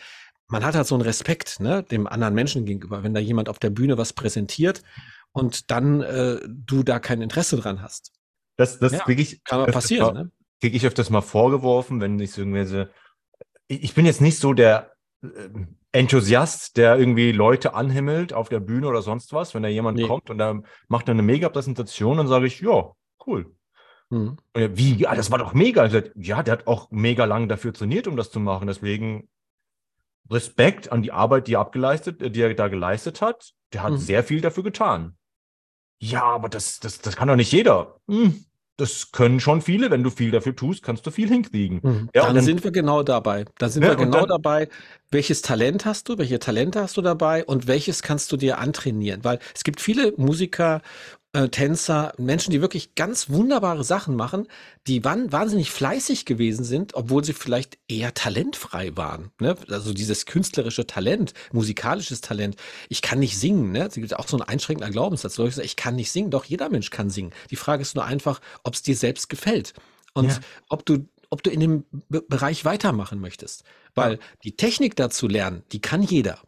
[0.49, 3.59] man hat halt so einen Respekt, ne, dem anderen Menschen gegenüber, wenn da jemand auf
[3.59, 4.83] der Bühne was präsentiert
[5.33, 8.13] und dann äh, du da kein Interesse dran hast.
[8.61, 9.43] Das, das ja, kriege ich.
[9.43, 10.31] Kann mal passieren, ne?
[10.61, 12.91] Kriege ich öfters mal vorgeworfen, wenn ich so irgendwelche.
[13.69, 14.93] Ich, bin jetzt nicht so der
[15.23, 15.29] äh,
[15.93, 19.55] Enthusiast, der irgendwie Leute anhimmelt auf der Bühne oder sonst was.
[19.55, 20.07] Wenn da jemand nee.
[20.07, 22.91] kommt und da macht er eine Mega-Präsentation, dann sage ich, ja,
[23.27, 23.51] cool.
[24.11, 24.37] Mhm.
[24.55, 24.97] Wie?
[24.97, 25.87] Ja, das war doch mega.
[25.87, 28.67] Ja, der hat auch mega lang dafür trainiert, um das zu machen.
[28.67, 29.31] Deswegen
[30.29, 33.55] Respekt an die Arbeit, die er abgeleistet, die er da geleistet hat.
[33.73, 33.99] Der hat mhm.
[33.99, 35.17] sehr viel dafür getan.
[35.99, 38.01] Ja, aber das, das, das kann doch nicht jeder.
[38.09, 38.45] Hm,
[38.81, 39.91] das können schon viele.
[39.91, 41.81] Wenn du viel dafür tust, kannst du viel hinkriegen.
[41.83, 42.11] Mhm.
[42.15, 43.45] Ja, dann, dann, sind wir genau dabei.
[43.59, 44.69] Da sind ja, wir genau dann, dabei.
[45.11, 46.19] Welches Talent hast du?
[46.19, 47.45] Welche Talente hast du dabei?
[47.45, 49.25] Und welches kannst du dir antrainieren?
[49.25, 50.83] Weil es gibt viele Musiker
[51.33, 54.49] äh, Tänzer, Menschen, die wirklich ganz wunderbare Sachen machen,
[54.87, 59.31] die waren wahnsinnig fleißig gewesen sind, obwohl sie vielleicht eher talentfrei waren.
[59.39, 59.57] Ne?
[59.69, 62.57] Also dieses künstlerische Talent, musikalisches Talent.
[62.89, 63.71] Ich kann nicht singen.
[63.73, 63.87] Ne?
[63.87, 65.39] Es gibt auch so einen einschränkender Glaubenssatz.
[65.39, 66.31] Leute sagen, ich kann nicht singen.
[66.31, 67.33] Doch, jeder Mensch kann singen.
[67.51, 69.75] Die Frage ist nur einfach, ob es dir selbst gefällt.
[70.15, 70.39] Und ja.
[70.69, 73.63] ob du ob du in dem Be Bereich weitermachen möchtest.
[73.95, 74.19] Weil ja.
[74.43, 76.41] die Technik dazu lernen, die kann jeder.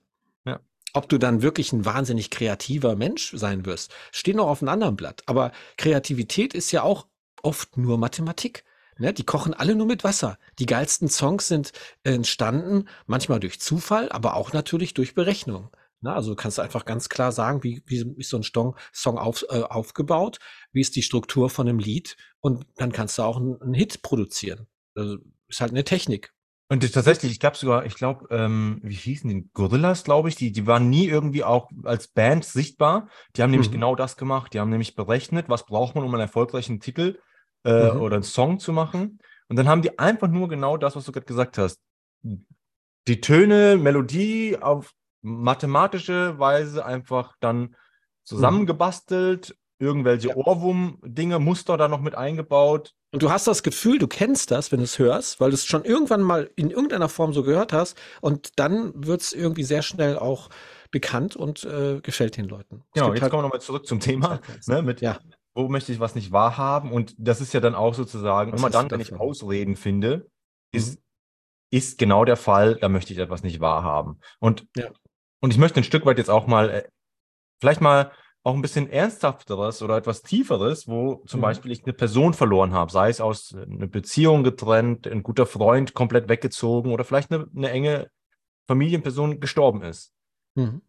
[0.94, 4.96] Ob du dann wirklich ein wahnsinnig kreativer Mensch sein wirst, steht noch auf einem anderen
[4.96, 5.22] Blatt.
[5.26, 7.06] Aber Kreativität ist ja auch
[7.42, 8.64] oft nur Mathematik.
[8.98, 9.12] Ne?
[9.12, 10.38] Die kochen alle nur mit Wasser.
[10.58, 11.72] Die geilsten Songs sind
[12.04, 15.70] entstanden, manchmal durch Zufall, aber auch natürlich durch Berechnung.
[16.02, 16.12] Ne?
[16.12, 19.44] Also du kannst einfach ganz klar sagen, wie, wie ist so ein Song, Song auf,
[19.48, 20.38] äh, aufgebaut,
[20.72, 24.02] wie ist die Struktur von einem Lied und dann kannst du auch einen, einen Hit
[24.02, 24.66] produzieren.
[24.94, 26.34] Also ist halt eine Technik.
[26.72, 29.46] Und tatsächlich, ich glaube sogar, ich glaube, ähm, wie hießen die?
[29.52, 33.10] Gorillas, glaube ich, die, die waren nie irgendwie auch als Band sichtbar.
[33.36, 33.74] Die haben nämlich mhm.
[33.74, 34.54] genau das gemacht.
[34.54, 37.18] Die haben nämlich berechnet, was braucht man, um einen erfolgreichen Titel
[37.64, 38.00] äh, mhm.
[38.00, 39.18] oder einen Song zu machen.
[39.48, 41.78] Und dann haben die einfach nur genau das, was du gerade gesagt hast.
[42.22, 47.76] Die Töne, Melodie auf mathematische Weise einfach dann mhm.
[48.24, 50.36] zusammengebastelt irgendwelche ja.
[50.36, 52.94] Ohrwurm-Dinge, Muster da noch mit eingebaut.
[53.12, 55.66] Und du hast das Gefühl, du kennst das, wenn du es hörst, weil du es
[55.66, 58.00] schon irgendwann mal in irgendeiner Form so gehört hast.
[58.20, 60.48] Und dann wird es irgendwie sehr schnell auch
[60.92, 62.84] bekannt und äh, gefällt den Leuten.
[62.86, 64.40] Es genau, jetzt halt kommen wir nochmal zurück zum Thema.
[64.66, 65.18] Ne, mit, ja.
[65.54, 66.92] Wo möchte ich was nicht wahrhaben?
[66.92, 70.30] Und das ist ja dann auch sozusagen, was immer dann, wenn ich Ausreden finde,
[70.72, 71.02] ist, mhm.
[71.70, 74.20] ist genau der Fall, da möchte ich etwas nicht wahrhaben.
[74.38, 74.90] Und, ja.
[75.40, 76.88] und ich möchte ein Stück weit jetzt auch mal, äh,
[77.60, 78.12] vielleicht mal
[78.44, 81.42] auch ein bisschen ernsthafteres oder etwas tieferes, wo zum mhm.
[81.42, 85.94] Beispiel ich eine Person verloren habe, sei es aus einer Beziehung getrennt, ein guter Freund
[85.94, 88.10] komplett weggezogen oder vielleicht eine, eine enge
[88.66, 90.12] Familienperson gestorben ist.
[90.54, 90.82] Mhm.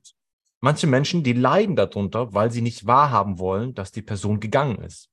[0.61, 5.09] Manche Menschen, die leiden darunter, weil sie nicht wahrhaben wollen, dass die Person gegangen ist.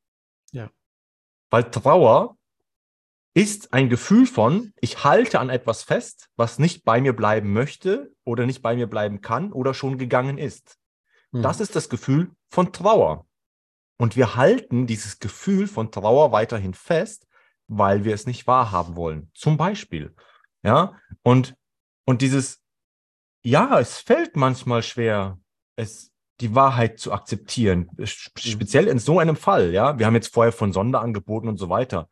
[0.53, 0.71] Ja.
[1.51, 2.37] Weil Trauer
[3.35, 8.13] ist ein Gefühl von, ich halte an etwas fest, was nicht bei mir bleiben möchte
[8.25, 10.80] oder nicht bei mir bleiben kann oder schon gegangen ist.
[11.33, 11.63] Das hm.
[11.63, 13.27] ist das Gefühl von Trauer.
[13.99, 17.27] Und wir halten dieses Gefühl von Trauer weiterhin fest,
[17.69, 19.31] weil wir es nicht wahrhaben wollen.
[19.35, 20.15] Zum Beispiel.
[20.63, 21.55] Ja, und,
[22.07, 22.63] und dieses,
[23.45, 25.39] ja, es fällt manchmal schwer,
[25.77, 27.91] es, die Wahrheit zu akzeptieren.
[27.97, 28.07] Hm.
[28.07, 29.99] Speziell in so einem Fall, ja.
[29.99, 32.09] Wir haben jetzt vorher von Sonderangeboten und so weiter.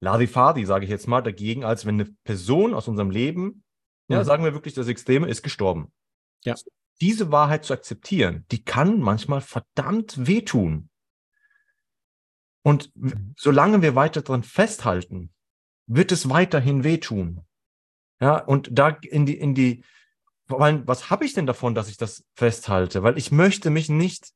[0.00, 3.62] Larifadi, sage ich jetzt mal, dagegen, als wenn eine Person aus unserem Leben,
[4.08, 4.24] ja, mhm.
[4.24, 5.92] sagen wir wirklich, das Extreme ist gestorben.
[6.44, 6.54] Ja
[7.02, 10.88] diese Wahrheit zu akzeptieren, die kann manchmal verdammt wehtun.
[12.64, 13.34] Und mhm.
[13.36, 15.34] solange wir weiter dran festhalten,
[15.86, 17.44] wird es weiterhin wehtun.
[18.20, 19.84] Ja, und da in die, in die,
[20.46, 23.02] weil, was habe ich denn davon, dass ich das festhalte?
[23.02, 24.32] Weil ich möchte mich nicht,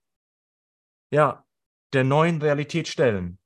[1.12, 1.44] ja,
[1.92, 3.38] der neuen Realität stellen.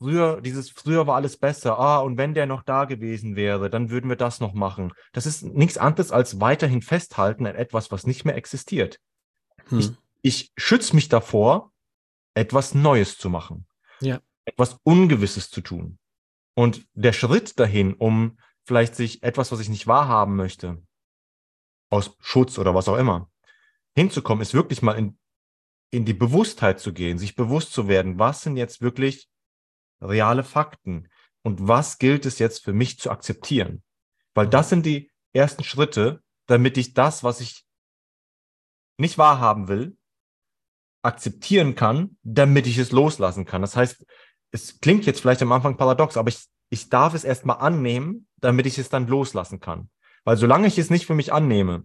[0.00, 1.78] Früher, dieses früher war alles besser.
[1.78, 4.94] Ah, und wenn der noch da gewesen wäre, dann würden wir das noch machen.
[5.12, 8.98] Das ist nichts anderes als weiterhin festhalten an etwas, was nicht mehr existiert.
[9.66, 9.78] Hm.
[9.78, 11.72] Ich, ich schütze mich davor,
[12.32, 13.66] etwas Neues zu machen.
[14.00, 14.20] Ja.
[14.46, 15.98] Etwas Ungewisses zu tun.
[16.54, 20.82] Und der Schritt dahin, um vielleicht sich etwas, was ich nicht wahrhaben möchte,
[21.90, 23.30] aus Schutz oder was auch immer,
[23.94, 25.18] hinzukommen, ist wirklich mal in,
[25.90, 29.29] in die Bewusstheit zu gehen, sich bewusst zu werden, was sind jetzt wirklich
[30.00, 31.08] reale Fakten
[31.42, 33.82] und was gilt es jetzt für mich zu akzeptieren?
[34.34, 37.64] Weil das sind die ersten Schritte, damit ich das, was ich
[38.98, 39.96] nicht wahrhaben will,
[41.02, 43.62] akzeptieren kann, damit ich es loslassen kann.
[43.62, 44.04] Das heißt,
[44.50, 48.66] es klingt jetzt vielleicht am Anfang paradox, aber ich, ich darf es erstmal annehmen, damit
[48.66, 49.90] ich es dann loslassen kann.
[50.24, 51.84] Weil solange ich es nicht für mich annehme,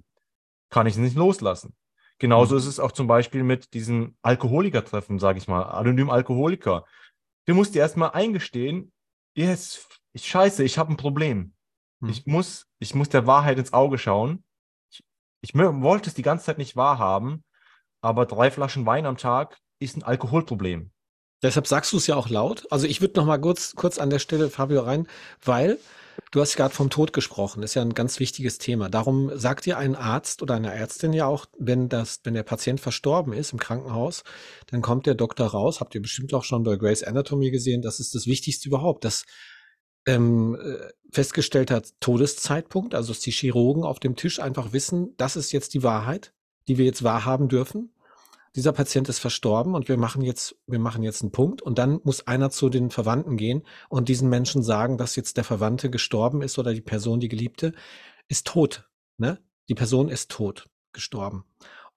[0.69, 1.73] kann ich es nicht loslassen.
[2.17, 2.59] Genauso mhm.
[2.59, 6.85] ist es auch zum Beispiel mit diesen Alkoholikertreffen, sage ich mal, anonym Alkoholiker.
[7.45, 8.91] Du musst dir erstmal eingestehen,
[9.35, 11.53] yes, ich scheiße, ich habe ein Problem.
[11.99, 12.09] Mhm.
[12.09, 14.43] Ich, muss, ich muss der Wahrheit ins Auge schauen.
[14.91, 15.03] Ich,
[15.41, 17.43] ich wollte es die ganze Zeit nicht wahrhaben,
[18.01, 20.91] aber drei Flaschen Wein am Tag ist ein Alkoholproblem.
[21.45, 22.65] Deshalb sagst du es ja auch laut.
[22.71, 25.07] Also ich würde noch mal kurz, kurz an der Stelle, Fabio, rein,
[25.43, 25.77] weil
[26.31, 27.61] du hast gerade vom Tod gesprochen.
[27.61, 28.89] Das ist ja ein ganz wichtiges Thema.
[28.89, 32.79] Darum sagt dir ein Arzt oder eine Ärztin ja auch, wenn das, wenn der Patient
[32.79, 34.23] verstorben ist im Krankenhaus,
[34.71, 35.81] dann kommt der Doktor raus.
[35.81, 37.83] Habt ihr bestimmt auch schon bei Grace Anatomy gesehen.
[37.83, 39.25] Das ist das Wichtigste überhaupt, dass
[40.07, 45.51] ähm, äh, festgestellter Todeszeitpunkt, also dass die Chirurgen auf dem Tisch einfach wissen, das ist
[45.51, 46.33] jetzt die Wahrheit,
[46.67, 47.91] die wir jetzt wahrhaben dürfen
[48.55, 51.99] dieser Patient ist verstorben und wir machen jetzt, wir machen jetzt einen Punkt und dann
[52.03, 56.41] muss einer zu den Verwandten gehen und diesen Menschen sagen, dass jetzt der Verwandte gestorben
[56.41, 57.73] ist oder die Person, die Geliebte,
[58.29, 58.89] ist tot.
[59.17, 59.39] Ne?
[59.67, 61.43] Die Person ist tot, gestorben.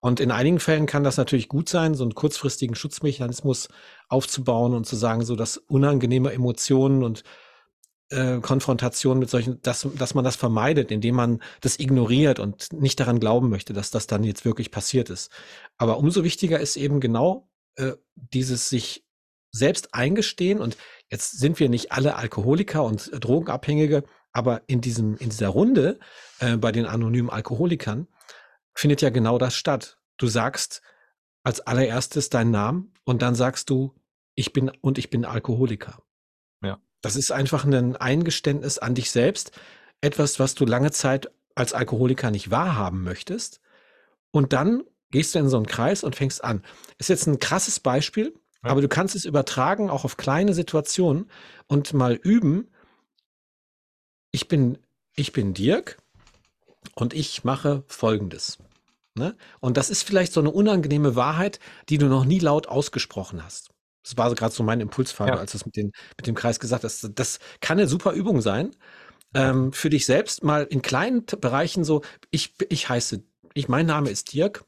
[0.00, 3.68] Und in einigen Fällen kann das natürlich gut sein, so einen kurzfristigen Schutzmechanismus
[4.08, 7.24] aufzubauen und zu sagen, so dass unangenehme Emotionen und
[8.10, 12.98] äh, Konfrontation mit solchen, dass, dass man das vermeidet, indem man das ignoriert und nicht
[13.00, 15.30] daran glauben möchte, dass das dann jetzt wirklich passiert ist.
[15.76, 19.04] Aber umso wichtiger ist eben genau äh, dieses sich
[19.50, 20.76] selbst eingestehen und
[21.10, 25.98] jetzt sind wir nicht alle Alkoholiker und äh, Drogenabhängige, aber in diesem, in dieser Runde
[26.40, 28.08] äh, bei den anonymen Alkoholikern
[28.74, 29.98] findet ja genau das statt.
[30.18, 30.82] Du sagst
[31.42, 33.94] als allererstes deinen Namen und dann sagst du,
[34.34, 36.02] ich bin und ich bin Alkoholiker.
[37.00, 39.52] Das ist einfach ein Eingeständnis an dich selbst,
[40.00, 43.60] etwas, was du lange Zeit als Alkoholiker nicht wahrhaben möchtest.
[44.30, 46.62] Und dann gehst du in so einen Kreis und fängst an.
[46.98, 48.70] Ist jetzt ein krasses Beispiel, ja.
[48.70, 51.30] aber du kannst es übertragen auch auf kleine Situationen
[51.66, 52.70] und mal üben.
[54.30, 54.78] Ich bin,
[55.16, 55.98] ich bin Dirk
[56.94, 58.58] und ich mache Folgendes.
[59.14, 59.36] Ne?
[59.60, 61.58] Und das ist vielleicht so eine unangenehme Wahrheit,
[61.88, 63.70] die du noch nie laut ausgesprochen hast.
[64.08, 65.36] Das war gerade so mein Impulsfahrer, ja.
[65.36, 67.10] als du es mit, mit dem Kreis gesagt hast.
[67.14, 68.70] Das kann eine super Übung sein.
[69.34, 74.08] Ähm, für dich selbst mal in kleinen Bereichen so, ich, ich heiße, ich, mein Name
[74.08, 74.64] ist Dirk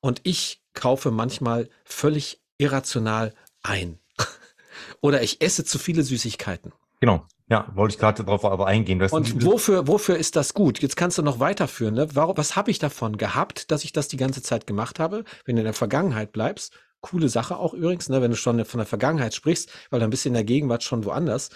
[0.00, 3.98] und ich kaufe manchmal völlig irrational ein.
[5.00, 6.72] Oder ich esse zu viele Süßigkeiten.
[7.00, 7.26] Genau.
[7.48, 9.00] Ja, wollte ich gerade darauf aber eingehen.
[9.00, 10.80] und wofür, wofür ist das gut?
[10.80, 11.94] Jetzt kannst du noch weiterführen.
[11.94, 12.08] Ne?
[12.14, 15.22] Warum, was habe ich davon gehabt, dass ich das die ganze Zeit gemacht habe?
[15.44, 16.72] Wenn du in der Vergangenheit bleibst,
[17.06, 20.24] coole Sache auch übrigens, ne, wenn du schon von der Vergangenheit sprichst, weil dann bist
[20.24, 21.50] du in der Gegenwart schon woanders.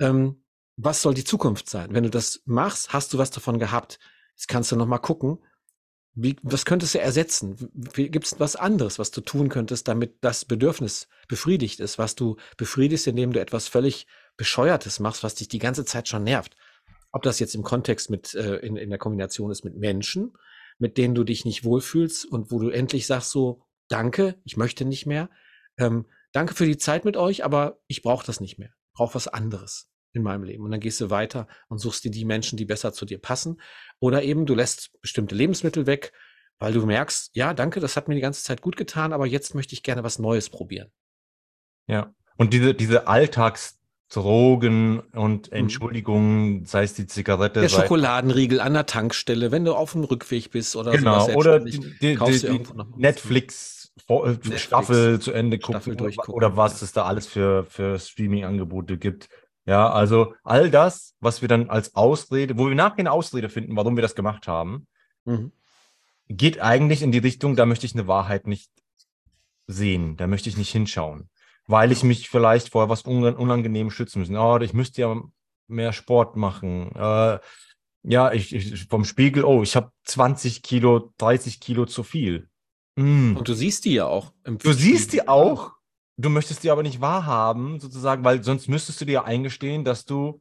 [0.00, 0.44] Ähm,
[0.76, 1.94] was soll die Zukunft sein?
[1.94, 3.98] Wenn du das machst, hast du was davon gehabt.
[4.34, 5.38] Jetzt kannst du noch mal gucken,
[6.14, 7.70] wie, was könntest du ersetzen?
[7.94, 12.36] Gibt es was anderes, was du tun könntest, damit das Bedürfnis befriedigt ist, was du
[12.56, 16.56] befriedigst, indem du etwas völlig Bescheuertes machst, was dich die ganze Zeit schon nervt?
[17.12, 20.32] Ob das jetzt im Kontext mit, äh, in, in der Kombination ist mit Menschen,
[20.78, 23.62] mit denen du dich nicht wohlfühlst und wo du endlich sagst so,
[23.92, 25.30] danke, ich möchte nicht mehr.
[25.78, 28.70] Ähm, danke für die Zeit mit euch, aber ich brauche das nicht mehr.
[28.88, 30.64] Ich brauche was anderes in meinem Leben.
[30.64, 33.60] Und dann gehst du weiter und suchst dir die Menschen, die besser zu dir passen.
[33.98, 36.12] Oder eben du lässt bestimmte Lebensmittel weg,
[36.58, 39.54] weil du merkst, ja, danke, das hat mir die ganze Zeit gut getan, aber jetzt
[39.54, 40.90] möchte ich gerne was Neues probieren.
[41.86, 43.78] Ja, und diese, diese Alltags-
[44.12, 45.56] Drogen und mhm.
[45.56, 47.62] Entschuldigungen, sei es die Zigarette.
[47.62, 51.36] Der Schokoladenriegel an der Tankstelle, wenn du auf dem Rückweg bist oder genau, sowas.
[51.36, 52.62] Oder die, die, die
[52.96, 55.96] Netflix, äh, Netflix, Staffel zu Ende gucken
[56.28, 56.84] oder was ja.
[56.84, 59.28] es da alles für, für Streaming-Angebote gibt.
[59.64, 63.76] Ja, also all das, was wir dann als Ausrede, wo wir nachher eine Ausrede finden,
[63.76, 64.86] warum wir das gemacht haben,
[65.24, 65.52] mhm.
[66.28, 68.70] geht eigentlich in die Richtung, da möchte ich eine Wahrheit nicht
[69.68, 71.28] sehen, da möchte ich nicht hinschauen
[71.66, 74.30] weil ich mich vielleicht vor was unangenehm schützen muss.
[74.30, 75.16] Oh, ich müsste ja
[75.68, 76.90] mehr Sport machen.
[76.94, 77.38] Äh,
[78.04, 82.48] ja, ich, ich, vom Spiegel, oh, ich habe 20 Kilo, 30 Kilo zu viel.
[82.96, 83.36] Mm.
[83.36, 84.32] Und du siehst die ja auch.
[84.44, 85.72] du siehst die auch.
[86.18, 90.04] Du möchtest die aber nicht wahrhaben, sozusagen, weil sonst müsstest du dir ja eingestehen, dass
[90.04, 90.40] du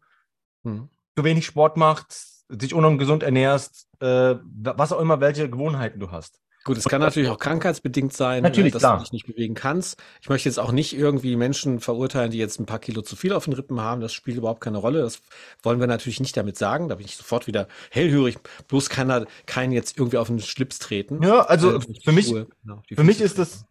[0.64, 0.90] hm.
[1.16, 6.42] zu wenig Sport machst, dich ungesund ernährst, äh, was auch immer, welche Gewohnheiten du hast.
[6.64, 8.98] Gut, es kann natürlich auch krankheitsbedingt sein, ne, natürlich, dass klar.
[8.98, 10.02] du dich nicht bewegen kannst.
[10.22, 13.34] Ich möchte jetzt auch nicht irgendwie Menschen verurteilen, die jetzt ein paar Kilo zu viel
[13.34, 14.00] auf den Rippen haben.
[14.00, 15.02] Das spielt überhaupt keine Rolle.
[15.02, 15.22] Das
[15.64, 16.88] wollen wir natürlich nicht damit sagen.
[16.88, 18.38] Da bin ich sofort wieder hellhörig.
[18.68, 21.24] Bloß keiner, keinen jetzt irgendwie auf den Schlips treten.
[21.24, 23.66] Ja, also äh, für mich, Schuhe, genau, für mich ist das,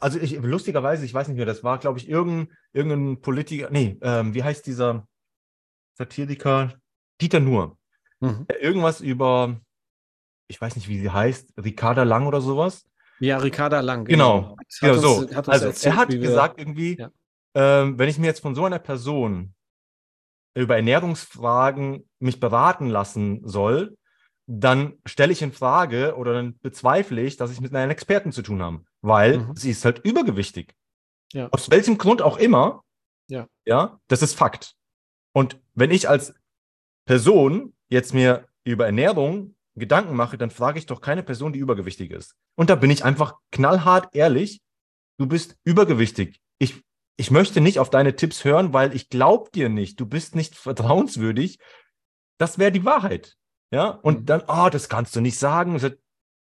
[0.00, 3.98] also ich, lustigerweise, ich weiß nicht mehr, das war, glaube ich, irgendein, irgendein Politiker, nee,
[4.00, 5.06] ähm, wie heißt dieser
[5.98, 6.72] Satiriker?
[7.20, 7.76] Dieter Nuhr.
[8.20, 8.46] Mhm.
[8.60, 9.60] Irgendwas über
[10.50, 12.86] ich weiß nicht, wie sie heißt, Ricarda Lang oder sowas.
[13.20, 14.04] Ja, Ricarda Lang.
[14.04, 15.16] Genau, genau, genau so.
[15.20, 17.10] Uns, hat also erzählt, er hat gesagt irgendwie, ja.
[17.54, 19.54] ähm, wenn ich mir jetzt von so einer Person
[20.54, 23.96] über Ernährungsfragen mich beraten lassen soll,
[24.46, 28.42] dann stelle ich in Frage oder dann bezweifle ich, dass ich mit einem Experten zu
[28.42, 29.56] tun habe, weil mhm.
[29.56, 30.74] sie ist halt übergewichtig.
[31.32, 31.48] Ja.
[31.52, 32.82] Aus welchem Grund auch immer.
[33.28, 33.46] Ja.
[33.64, 34.74] Ja, das ist Fakt.
[35.32, 36.34] Und wenn ich als
[37.06, 42.10] Person jetzt mir über Ernährung Gedanken mache, dann frage ich doch keine Person, die übergewichtig
[42.10, 42.34] ist.
[42.56, 44.60] Und da bin ich einfach knallhart ehrlich.
[45.18, 46.40] Du bist übergewichtig.
[46.58, 46.82] Ich,
[47.16, 50.00] ich möchte nicht auf deine Tipps hören, weil ich glaube dir nicht.
[50.00, 51.58] Du bist nicht vertrauenswürdig.
[52.38, 53.36] Das wäre die Wahrheit.
[53.72, 54.26] Ja, und mhm.
[54.26, 55.80] dann, ah, oh, das kannst du nicht sagen.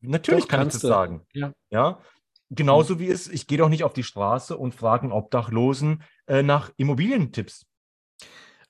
[0.01, 0.89] Natürlich doch, kann ich das du.
[0.89, 1.27] sagen.
[1.33, 1.53] Ja.
[1.71, 2.01] ja.
[2.49, 2.99] Genauso mhm.
[3.01, 6.71] wie es, ich gehe doch nicht auf die Straße und frage einen Obdachlosen äh, nach
[6.77, 7.67] Immobilientipps.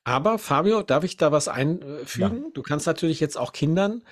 [0.04, 2.44] Aber Fabio, darf ich da was einfügen?
[2.44, 2.50] Ja.
[2.54, 4.02] Du kannst natürlich jetzt auch Kindern,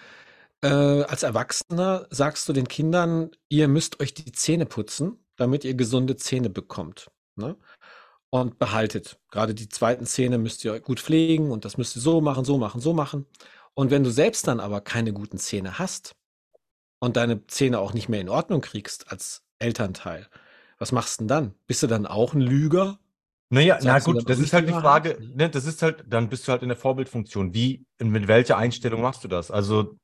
[0.63, 0.69] äh,
[1.03, 6.17] als Erwachsener sagst du den Kindern, ihr müsst euch die Zähne putzen, damit ihr gesunde
[6.17, 7.11] Zähne bekommt.
[7.37, 7.57] Ne?
[8.31, 9.19] Und behaltet.
[9.31, 12.59] Gerade die zweiten Zähne müsst ihr gut pflegen und das müsst ihr so machen, so
[12.59, 13.27] machen, so machen.
[13.75, 16.13] Und wenn du selbst dann aber keine guten Zähne hast
[16.99, 20.29] und deine Zähne auch nicht mehr in Ordnung kriegst als Elternteil,
[20.79, 21.55] was machst du denn dann?
[21.67, 22.99] Bist du dann auch ein Lüger?
[23.51, 26.53] Naja, na gut, das ist halt die Frage, ne, das ist halt, dann bist du
[26.53, 27.55] halt in der Vorbildfunktion.
[27.55, 29.51] Wie, mit welcher Einstellung machst du das?
[29.51, 29.97] Also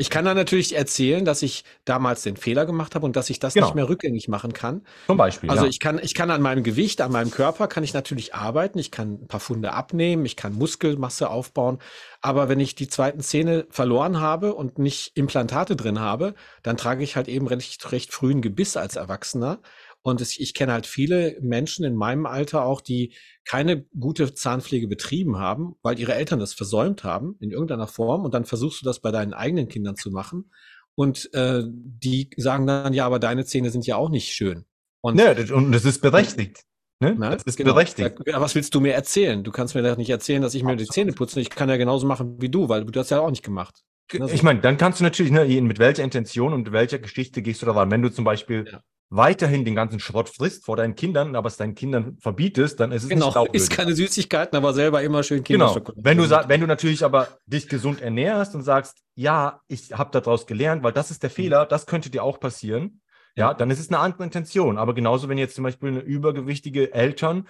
[0.00, 3.38] ich kann dann natürlich erzählen, dass ich damals den Fehler gemacht habe und dass ich
[3.38, 3.66] das genau.
[3.66, 4.80] nicht mehr rückgängig machen kann.
[5.06, 5.50] Zum Beispiel.
[5.50, 5.68] Also ja.
[5.68, 8.78] ich kann, ich kann an meinem Gewicht, an meinem Körper kann ich natürlich arbeiten.
[8.78, 11.80] Ich kann ein paar Funde abnehmen, ich kann Muskelmasse aufbauen.
[12.22, 17.04] Aber wenn ich die zweiten Zähne verloren habe und nicht Implantate drin habe, dann trage
[17.04, 19.58] ich halt eben recht, recht früh Gebiss als Erwachsener.
[20.02, 24.88] Und es, ich kenne halt viele Menschen in meinem Alter auch, die keine gute Zahnpflege
[24.88, 28.24] betrieben haben, weil ihre Eltern das versäumt haben in irgendeiner Form.
[28.24, 30.50] Und dann versuchst du das bei deinen eigenen Kindern zu machen.
[30.94, 34.64] Und äh, die sagen dann, ja, aber deine Zähne sind ja auch nicht schön.
[35.02, 36.64] Und, ja, das, und das ist berechtigt.
[37.02, 37.14] Ne?
[37.18, 37.72] Na, das ist genau.
[37.72, 38.18] berechtigt.
[38.26, 39.42] Ja, was willst du mir erzählen?
[39.42, 41.40] Du kannst mir doch nicht erzählen, dass ich mir die Zähne putze.
[41.40, 43.82] Ich kann ja genauso machen wie du, weil du das ja auch nicht gemacht.
[44.12, 44.34] Also.
[44.34, 47.66] Ich meine, dann kannst du natürlich, ne, mit welcher Intention und welcher Geschichte gehst du
[47.66, 47.90] da ran?
[47.90, 51.56] Wenn du zum Beispiel ja weiterhin den ganzen Schrott frisst vor deinen Kindern, aber es
[51.56, 53.62] deinen Kindern verbietest, dann ist es genau, nicht glaubwürdig.
[53.62, 56.00] Ist keine Süßigkeiten, aber selber immer schön Kinderschokolade.
[56.00, 56.04] Genau.
[56.04, 60.46] Wenn du, wenn du natürlich aber dich gesund ernährst und sagst, ja, ich habe daraus
[60.46, 63.00] gelernt, weil das ist der Fehler, das könnte dir auch passieren,
[63.36, 64.76] ja, dann ist es eine andere Intention.
[64.76, 67.48] Aber genauso, wenn jetzt zum Beispiel eine übergewichtige Eltern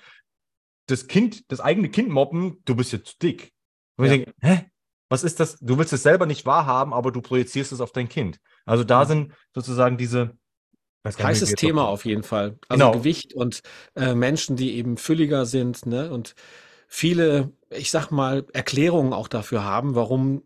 [0.87, 3.53] das Kind, das eigene Kind mobben, du bist jetzt zu dick.
[3.97, 4.13] Und ja.
[4.13, 4.67] ich denke, hä?
[5.09, 5.59] Was ist das?
[5.59, 8.39] Du willst es selber nicht wahrhaben, aber du projizierst es auf dein Kind.
[8.65, 10.39] Also da sind sozusagen diese,
[11.05, 12.59] Heißes Thema auf jeden Fall.
[12.69, 12.93] Also genau.
[12.93, 13.63] Gewicht und
[13.97, 16.11] äh, Menschen, die eben fülliger sind, ne?
[16.11, 16.35] Und
[16.87, 20.43] viele, ich sag mal, Erklärungen auch dafür haben, warum,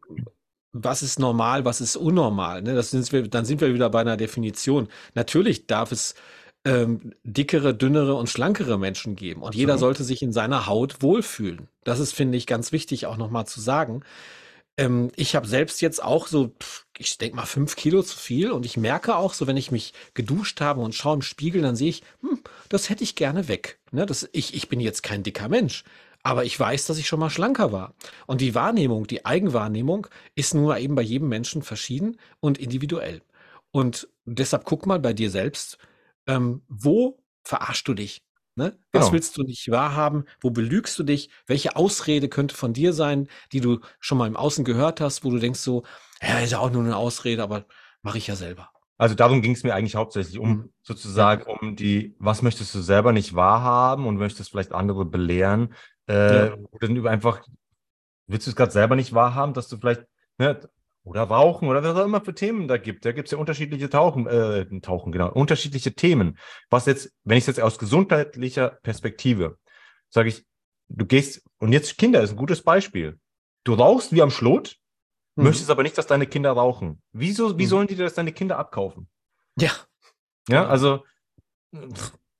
[0.73, 2.63] was ist normal, was ist unnormal.
[2.63, 2.75] Ne?
[2.75, 4.89] Das sind wir, dann sind wir wieder bei einer Definition.
[5.15, 6.15] Natürlich darf es
[6.65, 9.41] ähm, dickere, dünnere und schlankere Menschen geben.
[9.41, 9.61] Und Absolut.
[9.61, 11.69] jeder sollte sich in seiner Haut wohlfühlen.
[11.85, 14.03] Das ist, finde ich, ganz wichtig auch nochmal zu sagen.
[14.77, 16.55] Ähm, ich habe selbst jetzt auch so,
[16.99, 19.93] ich denke mal, fünf Kilo zu viel und ich merke auch so, wenn ich mich
[20.15, 23.79] geduscht habe und schaue im Spiegel, dann sehe ich, hm, das hätte ich gerne weg.
[23.93, 25.85] Ne, das, ich, ich bin jetzt kein dicker Mensch,
[26.23, 27.95] aber ich weiß, dass ich schon mal schlanker war.
[28.27, 33.23] Und die Wahrnehmung, die Eigenwahrnehmung ist nur eben bei jedem Menschen verschieden und individuell.
[33.71, 35.79] Und deshalb guck mal bei dir selbst,
[36.27, 38.23] ähm, wo verarschst du dich?
[38.57, 38.79] Ne?
[38.93, 39.13] Was genau.
[39.13, 40.25] willst du nicht wahrhaben?
[40.41, 41.29] Wo belügst du dich?
[41.47, 45.31] Welche Ausrede könnte von dir sein, die du schon mal im Außen gehört hast, wo
[45.31, 45.83] du denkst so,
[46.23, 47.67] ja, ist ja auch nur eine Ausrede, aber
[48.03, 48.71] mache ich ja selber.
[48.97, 50.73] Also darum ging es mir eigentlich hauptsächlich um mhm.
[50.83, 55.75] sozusagen um die, was möchtest du selber nicht wahrhaben und möchtest vielleicht andere belehren?
[56.09, 56.57] Äh, ja.
[56.71, 57.43] Oder einfach,
[58.29, 60.05] willst du es gerade selber nicht wahrhaben, dass du vielleicht
[60.39, 60.61] ne,
[61.05, 63.05] oder Rauchen oder was auch immer für Themen da gibt.
[63.05, 66.39] Da gibt es ja unterschiedliche Tauchen, äh, Tauchen, genau, unterschiedliche Themen.
[66.71, 69.59] Was jetzt, wenn ich es jetzt aus gesundheitlicher Perspektive
[70.15, 70.47] sage ich,
[70.89, 73.19] du gehst, und jetzt Kinder ist ein gutes Beispiel.
[73.65, 74.77] Du rauchst wie am Schlot,
[75.35, 75.45] mhm.
[75.45, 77.03] möchtest aber nicht, dass deine Kinder rauchen.
[77.13, 77.69] Wieso, wie mhm.
[77.69, 79.09] sollen die dir das deine Kinder abkaufen?
[79.59, 79.71] Ja.
[80.49, 81.05] Ja, also,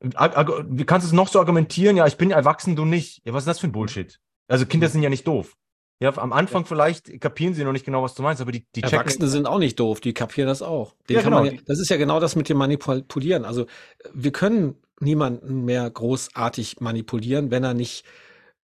[0.01, 1.97] wie kannst du es noch so argumentieren?
[1.97, 3.25] Ja, ich bin erwachsen, du nicht.
[3.25, 4.21] Ja, was ist das für ein Bullshit?
[4.47, 4.93] Also Kinder mhm.
[4.93, 5.57] sind ja nicht doof.
[6.01, 8.83] Ja, am Anfang vielleicht kapieren sie noch nicht genau, was du meinst, aber die, die
[8.83, 10.95] Erwachsene sind auch nicht doof, die kapieren das auch.
[11.09, 11.45] ja, genau.
[11.45, 13.45] Ja, das ist ja genau das mit dem Manipulieren.
[13.45, 13.67] Also
[14.13, 18.05] wir können niemanden mehr großartig manipulieren, wenn er nicht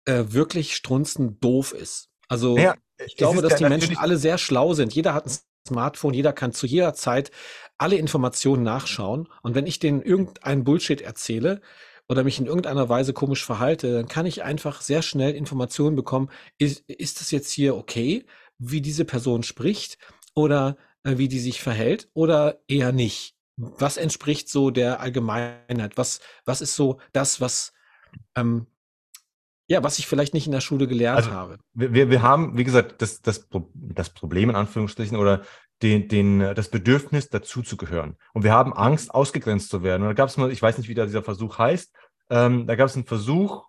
[0.06, 2.10] äh, wirklich strunzend doof ist.
[2.28, 4.94] Also ja, ich glaube, dass die Menschen alle sehr schlau sind.
[4.94, 5.32] Jeder hat ein
[5.68, 7.32] Smartphone, jeder kann zu jeder Zeit
[7.78, 9.28] alle Informationen nachschauen.
[9.42, 11.62] Und wenn ich denen irgendeinen Bullshit erzähle,
[12.12, 16.30] oder mich in irgendeiner Weise komisch verhalte, dann kann ich einfach sehr schnell Informationen bekommen,
[16.58, 18.26] ist, ist das jetzt hier okay,
[18.58, 19.98] wie diese Person spricht
[20.36, 23.38] oder äh, wie die sich verhält oder eher nicht?
[23.56, 25.96] Was entspricht so der Allgemeinheit?
[25.96, 27.72] Was, was ist so das, was
[28.36, 28.68] ähm,
[29.68, 31.60] ja, was ich vielleicht nicht in der Schule gelernt also, habe.
[31.74, 35.44] Wir, wir haben, wie gesagt, das, das, das Problem in Anführungsstrichen oder
[35.82, 38.18] den, den, das Bedürfnis, dazuzugehören.
[38.34, 40.04] Und wir haben Angst, ausgegrenzt zu werden.
[40.04, 41.94] Und da gab es mal, ich weiß nicht, wie da dieser Versuch heißt,
[42.30, 43.66] ähm, da gab es einen Versuch,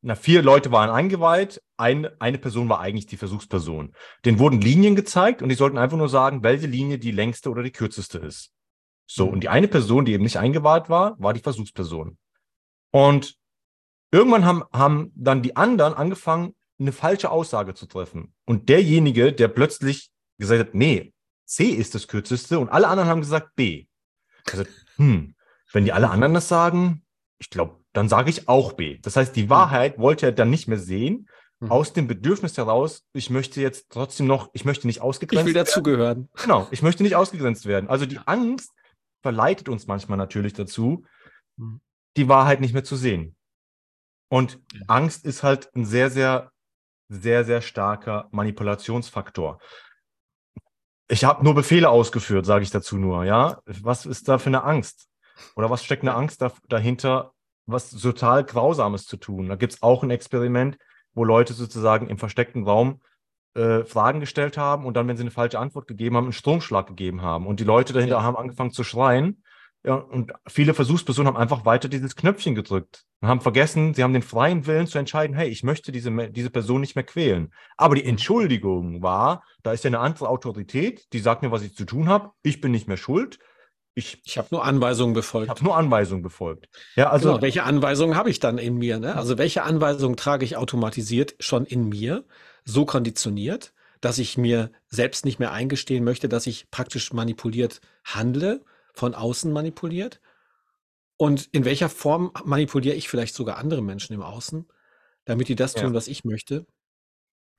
[0.00, 3.94] na, vier Leute waren eingeweiht, ein, eine Person war eigentlich die Versuchsperson.
[4.24, 7.62] Den wurden Linien gezeigt und die sollten einfach nur sagen, welche Linie die längste oder
[7.62, 8.52] die kürzeste ist.
[9.06, 9.32] So, mhm.
[9.34, 12.18] und die eine Person, die eben nicht eingeweiht war, war die Versuchsperson.
[12.92, 13.36] Und
[14.10, 18.34] irgendwann haben, haben dann die anderen angefangen, eine falsche Aussage zu treffen.
[18.44, 21.12] Und derjenige, der plötzlich gesagt hat, nee,
[21.46, 23.86] C ist das kürzeste und alle anderen haben gesagt B.
[24.50, 24.64] Also,
[24.96, 25.34] hm,
[25.72, 27.04] wenn die alle anderen das sagen,
[27.38, 28.98] ich glaube, dann sage ich auch B.
[28.98, 29.50] Das heißt, die hm.
[29.50, 31.28] Wahrheit wollte er dann nicht mehr sehen,
[31.60, 31.70] mhm.
[31.70, 35.48] aus dem Bedürfnis heraus, ich möchte jetzt trotzdem noch, ich möchte nicht ausgegrenzt werden.
[35.48, 36.28] Ich will dazugehören.
[36.34, 37.88] Genau, ich möchte nicht ausgegrenzt werden.
[37.88, 38.72] Also die Angst
[39.22, 41.04] verleitet uns manchmal natürlich dazu,
[41.56, 41.80] mhm.
[42.16, 43.36] die Wahrheit nicht mehr zu sehen.
[44.28, 46.50] Und Angst ist halt ein sehr, sehr,
[47.08, 49.60] sehr, sehr starker Manipulationsfaktor.
[51.08, 53.60] Ich habe nur Befehle ausgeführt, sage ich dazu nur, ja.
[53.64, 55.08] Was ist da für eine Angst?
[55.54, 57.32] Oder was steckt eine Angst da, dahinter,
[57.66, 59.48] was total Grausames zu tun.
[59.48, 60.78] Da gibt es auch ein Experiment,
[61.14, 63.00] wo Leute sozusagen im versteckten Raum
[63.54, 66.86] äh, Fragen gestellt haben und dann, wenn sie eine falsche Antwort gegeben haben, einen Stromschlag
[66.86, 67.46] gegeben haben.
[67.46, 68.22] Und die Leute dahinter ja.
[68.22, 69.42] haben angefangen zu schreien.
[69.86, 74.12] Ja, und viele Versuchspersonen haben einfach weiter dieses Knöpfchen gedrückt und haben vergessen, sie haben
[74.12, 77.52] den freien Willen zu entscheiden, hey, ich möchte diese, diese Person nicht mehr quälen.
[77.76, 81.76] Aber die Entschuldigung war, da ist ja eine andere Autorität, die sagt mir, was ich
[81.76, 83.38] zu tun habe, ich bin nicht mehr schuld
[83.98, 85.46] ich, ich habe nur Anweisungen befolgt.
[85.46, 86.68] Ich habe nur Anweisungen befolgt.
[86.96, 88.98] Ja, also genau, welche Anweisungen habe ich dann in mir?
[88.98, 89.16] Ne?
[89.16, 92.24] Also welche Anweisungen trage ich automatisiert schon in mir,
[92.66, 93.72] so konditioniert,
[94.02, 98.62] dass ich mir selbst nicht mehr eingestehen möchte, dass ich praktisch manipuliert handle,
[98.96, 100.20] von außen manipuliert?
[101.18, 104.66] Und in welcher Form manipuliere ich vielleicht sogar andere Menschen im Außen,
[105.24, 105.94] damit die das tun, ja.
[105.94, 106.66] was ich möchte?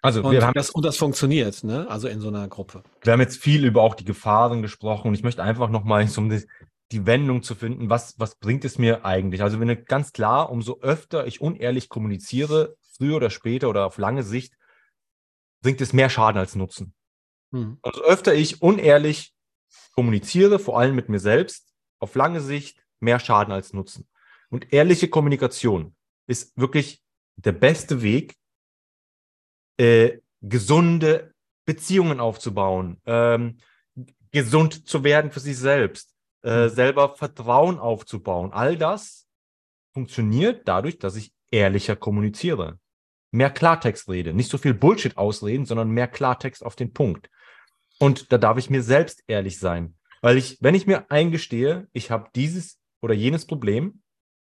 [0.01, 1.89] Also und, wir haben das, und das funktioniert, ne?
[1.89, 2.83] Also in so einer Gruppe.
[3.01, 6.29] Wir haben jetzt viel über auch die Gefahren gesprochen und ich möchte einfach nochmal, um
[6.29, 6.45] die,
[6.91, 9.41] die Wendung zu finden, was, was bringt es mir eigentlich?
[9.41, 14.23] Also wenn ganz klar, umso öfter ich unehrlich kommuniziere, früher oder später oder auf lange
[14.23, 14.53] Sicht,
[15.61, 16.93] bringt es mehr Schaden als Nutzen.
[17.51, 17.79] Hm.
[17.81, 19.33] Umso öfter ich unehrlich
[19.93, 24.07] kommuniziere, vor allem mit mir selbst, auf lange Sicht mehr Schaden als Nutzen.
[24.49, 25.95] Und ehrliche Kommunikation
[26.27, 27.01] ist wirklich
[27.35, 28.35] der beste Weg,
[29.77, 31.33] äh, gesunde
[31.65, 33.57] Beziehungen aufzubauen, ähm,
[34.31, 36.13] gesund zu werden für sich selbst,
[36.43, 36.69] äh, mhm.
[36.69, 38.51] selber Vertrauen aufzubauen.
[38.53, 39.27] All das
[39.93, 42.79] funktioniert dadurch, dass ich ehrlicher kommuniziere.
[43.31, 47.29] Mehr Klartext rede, nicht so viel Bullshit ausreden, sondern mehr Klartext auf den Punkt.
[47.99, 49.95] Und da darf ich mir selbst ehrlich sein.
[50.21, 54.01] Weil ich, wenn ich mir eingestehe, ich habe dieses oder jenes Problem,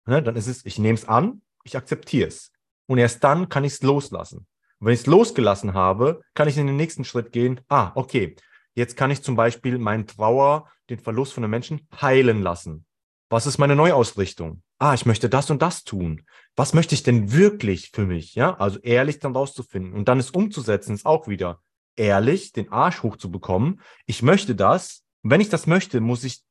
[0.06, 2.52] ne, dann ist es, ich nehme es an, ich akzeptiere es.
[2.86, 4.46] Und erst dann kann ich es loslassen.
[4.78, 7.60] Und wenn ich es losgelassen habe, kann ich in den nächsten Schritt gehen.
[7.68, 8.36] Ah, okay,
[8.74, 12.86] jetzt kann ich zum Beispiel meinen Trauer, den Verlust von einem Menschen heilen lassen.
[13.28, 14.62] Was ist meine Neuausrichtung?
[14.78, 16.24] Ah, ich möchte das und das tun.
[16.56, 18.34] Was möchte ich denn wirklich für mich?
[18.34, 21.60] Ja, also ehrlich dann rauszufinden und dann es umzusetzen, ist auch wieder
[21.98, 23.80] ehrlich, den Arsch hochzubekommen.
[24.06, 25.04] Ich möchte das.
[25.22, 26.42] Und wenn ich das möchte, muss ich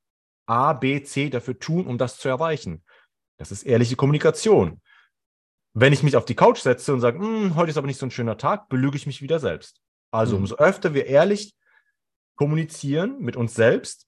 [0.45, 2.84] A, B, C dafür tun, um das zu erreichen.
[3.38, 4.82] Das ist ehrliche Kommunikation.
[5.74, 8.06] Wenn ich mich auf die Couch setze und sage, hm, heute ist aber nicht so
[8.06, 9.82] ein schöner Tag, belüge ich mich wieder selbst.
[10.12, 10.43] Also mhm.
[10.43, 11.56] umso öfter wir ehrlich
[12.36, 14.08] kommunizieren mit uns selbst,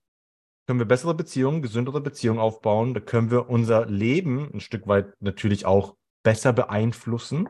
[0.69, 2.93] können wir bessere Beziehungen, gesündere Beziehungen aufbauen.
[2.93, 7.49] Da können wir unser Leben ein Stück weit natürlich auch besser beeinflussen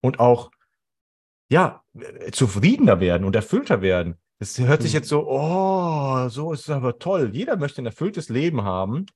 [0.00, 0.50] und auch
[1.50, 1.82] ja
[2.32, 4.16] zufriedener werden und erfüllter werden.
[4.38, 4.98] Es hört sich mhm.
[4.98, 7.30] jetzt so, oh, so ist es aber toll.
[7.34, 9.06] Jeder möchte ein erfülltes Leben haben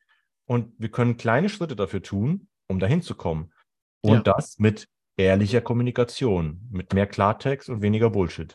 [0.46, 3.52] und wir können kleine Schritte dafür tun, um dahin zu kommen.
[4.02, 4.34] Und ja.
[4.34, 8.54] das mit ehrlicher Kommunikation, mit mehr Klartext und weniger Bullshit.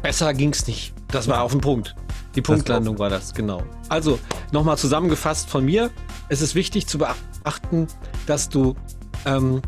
[0.00, 0.94] Besser ging es nicht.
[1.08, 1.94] Das war auf dem Punkt.
[2.34, 3.62] Die Punktlandung war das, genau.
[3.88, 4.18] Also,
[4.52, 5.90] nochmal zusammengefasst von mir.
[6.28, 7.86] Es ist wichtig zu beachten,
[8.26, 8.74] dass du
[9.26, 9.60] ähm,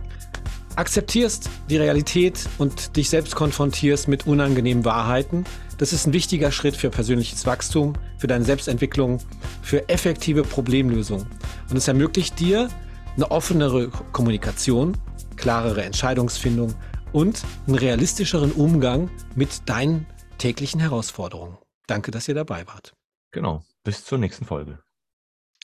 [0.77, 5.45] akzeptierst die Realität und dich selbst konfrontierst mit unangenehmen Wahrheiten.
[5.79, 9.21] Das ist ein wichtiger Schritt für persönliches Wachstum, für deine Selbstentwicklung,
[9.63, 11.27] für effektive Problemlösung.
[11.71, 12.69] Und es ermöglicht dir,
[13.17, 14.97] eine offenere Kommunikation,
[15.37, 16.75] klarere Entscheidungsfindung
[17.13, 20.07] und einen realistischeren Umgang mit deinen
[20.39, 21.57] täglichen Herausforderungen.
[21.87, 22.95] Danke, dass ihr dabei wart.
[23.31, 23.65] Genau.
[23.85, 24.79] Bis zur nächsten Folge.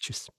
[0.01, 0.31] Tschüss.